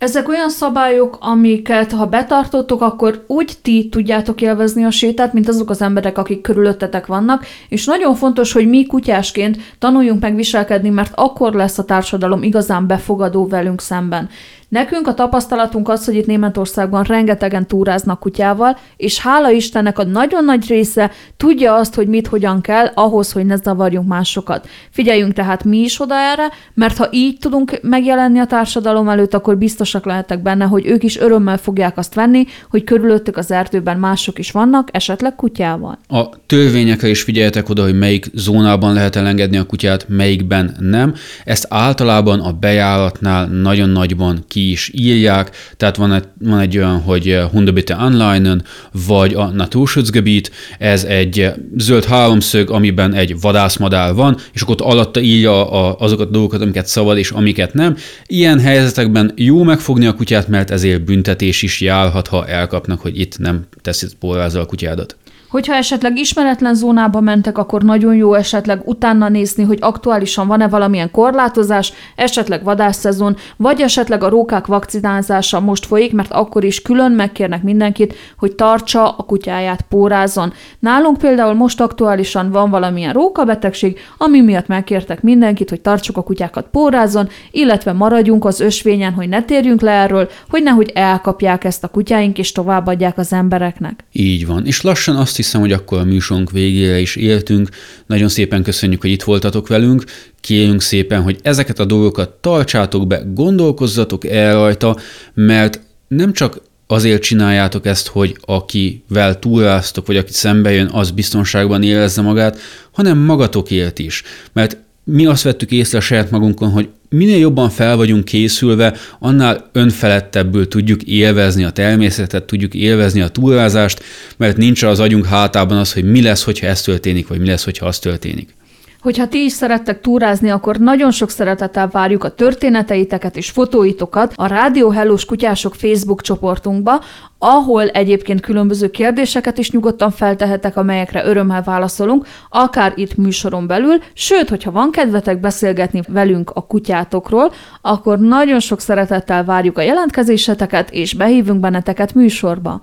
[0.03, 5.69] Ezek olyan szabályok, amiket ha betartottok, akkor úgy ti tudjátok élvezni a sétát, mint azok
[5.69, 11.11] az emberek, akik körülöttetek vannak, és nagyon fontos, hogy mi kutyásként tanuljunk meg viselkedni, mert
[11.15, 14.29] akkor lesz a társadalom igazán befogadó velünk szemben.
[14.73, 20.45] Nekünk a tapasztalatunk az, hogy itt Németországban rengetegen túráznak kutyával, és hála Istennek a nagyon
[20.45, 24.67] nagy része tudja azt, hogy mit hogyan kell ahhoz, hogy ne zavarjunk másokat.
[24.89, 29.57] Figyeljünk tehát mi is oda erre, mert ha így tudunk megjelenni a társadalom előtt, akkor
[29.57, 34.39] biztosak lehetek benne, hogy ők is örömmel fogják azt venni, hogy körülöttük az erdőben mások
[34.39, 35.99] is vannak, esetleg kutyával.
[36.07, 41.13] A törvényekre is figyeljetek oda, hogy melyik zónában lehet elengedni a kutyát, melyikben nem.
[41.43, 47.01] Ezt általában a bejáratnál nagyon nagyban ki is írják, tehát van egy, van egy olyan,
[47.01, 48.63] hogy eh, Hundebitte Anleinen,
[49.05, 54.87] vagy a Naturschutzgebiet, ez egy eh, zöld háromszög, amiben egy vadászmadár van, és akkor ott
[54.87, 57.97] alatta írja a, azokat a dolgokat, amiket szabad, és amiket nem.
[58.25, 63.37] Ilyen helyzetekben jó megfogni a kutyát, mert ezért büntetés is járhat, ha elkapnak, hogy itt
[63.37, 65.15] nem teszi porrázza a kutyádat.
[65.53, 71.11] Hogyha esetleg ismeretlen zónába mentek, akkor nagyon jó esetleg utána nézni, hogy aktuálisan van-e valamilyen
[71.11, 77.63] korlátozás, esetleg vadászszezon, vagy esetleg a rókák vakcinázása most folyik, mert akkor is külön megkérnek
[77.63, 80.53] mindenkit, hogy tartsa a kutyáját pórázon.
[80.79, 86.67] Nálunk például most aktuálisan van valamilyen rókabetegség, ami miatt megkértek mindenkit, hogy tartsuk a kutyákat
[86.71, 91.87] pórázon, illetve maradjunk az ösvényen, hogy ne térjünk le erről, hogy nehogy elkapják ezt a
[91.87, 94.03] kutyáink és továbbadják az embereknek.
[94.11, 97.69] Így van, és lassan azt hiszem, hogy akkor a műsorunk végére is éltünk.
[98.05, 100.03] Nagyon szépen köszönjük, hogy itt voltatok velünk.
[100.41, 104.97] Kérjünk szépen, hogy ezeket a dolgokat tartsátok be, gondolkozzatok el rajta,
[105.33, 111.83] mert nem csak azért csináljátok ezt, hogy akivel túlráztok, vagy aki szembe jön, az biztonságban
[111.83, 112.59] érezze magát,
[112.91, 114.23] hanem magatokért is.
[114.53, 120.67] Mert mi azt vettük észre saját magunkon, hogy minél jobban fel vagyunk készülve, annál önfelettebbül
[120.67, 124.03] tudjuk élvezni a természetet, tudjuk élvezni a túrázást,
[124.37, 127.63] mert nincs az agyunk hátában az, hogy mi lesz, hogyha ez történik, vagy mi lesz,
[127.63, 128.55] hogyha az történik.
[129.03, 134.47] Hogyha ti is szerettek túrázni, akkor nagyon sok szeretettel várjuk a történeteiteket és fotóitokat a
[134.47, 137.01] Rádió Hellós Kutyások Facebook csoportunkba,
[137.37, 144.49] ahol egyébként különböző kérdéseket is nyugodtan feltehetek, amelyekre örömmel válaszolunk, akár itt műsoron belül, sőt,
[144.49, 147.51] hogyha van kedvetek beszélgetni velünk a kutyátokról,
[147.81, 152.81] akkor nagyon sok szeretettel várjuk a jelentkezéseteket, és behívunk benneteket műsorba.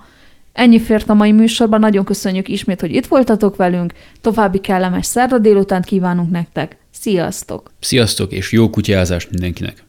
[0.53, 5.37] Ennyi fért a mai műsorban, nagyon köszönjük ismét, hogy itt voltatok velünk, további kellemes szerda
[5.37, 6.77] délután kívánunk nektek.
[6.91, 7.71] Sziasztok!
[7.79, 9.83] Sziasztok, és jó kutyázást mindenkinek!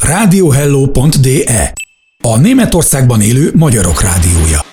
[0.00, 1.72] Radiohello.de
[2.22, 4.69] A Németországban élő magyarok rádiója.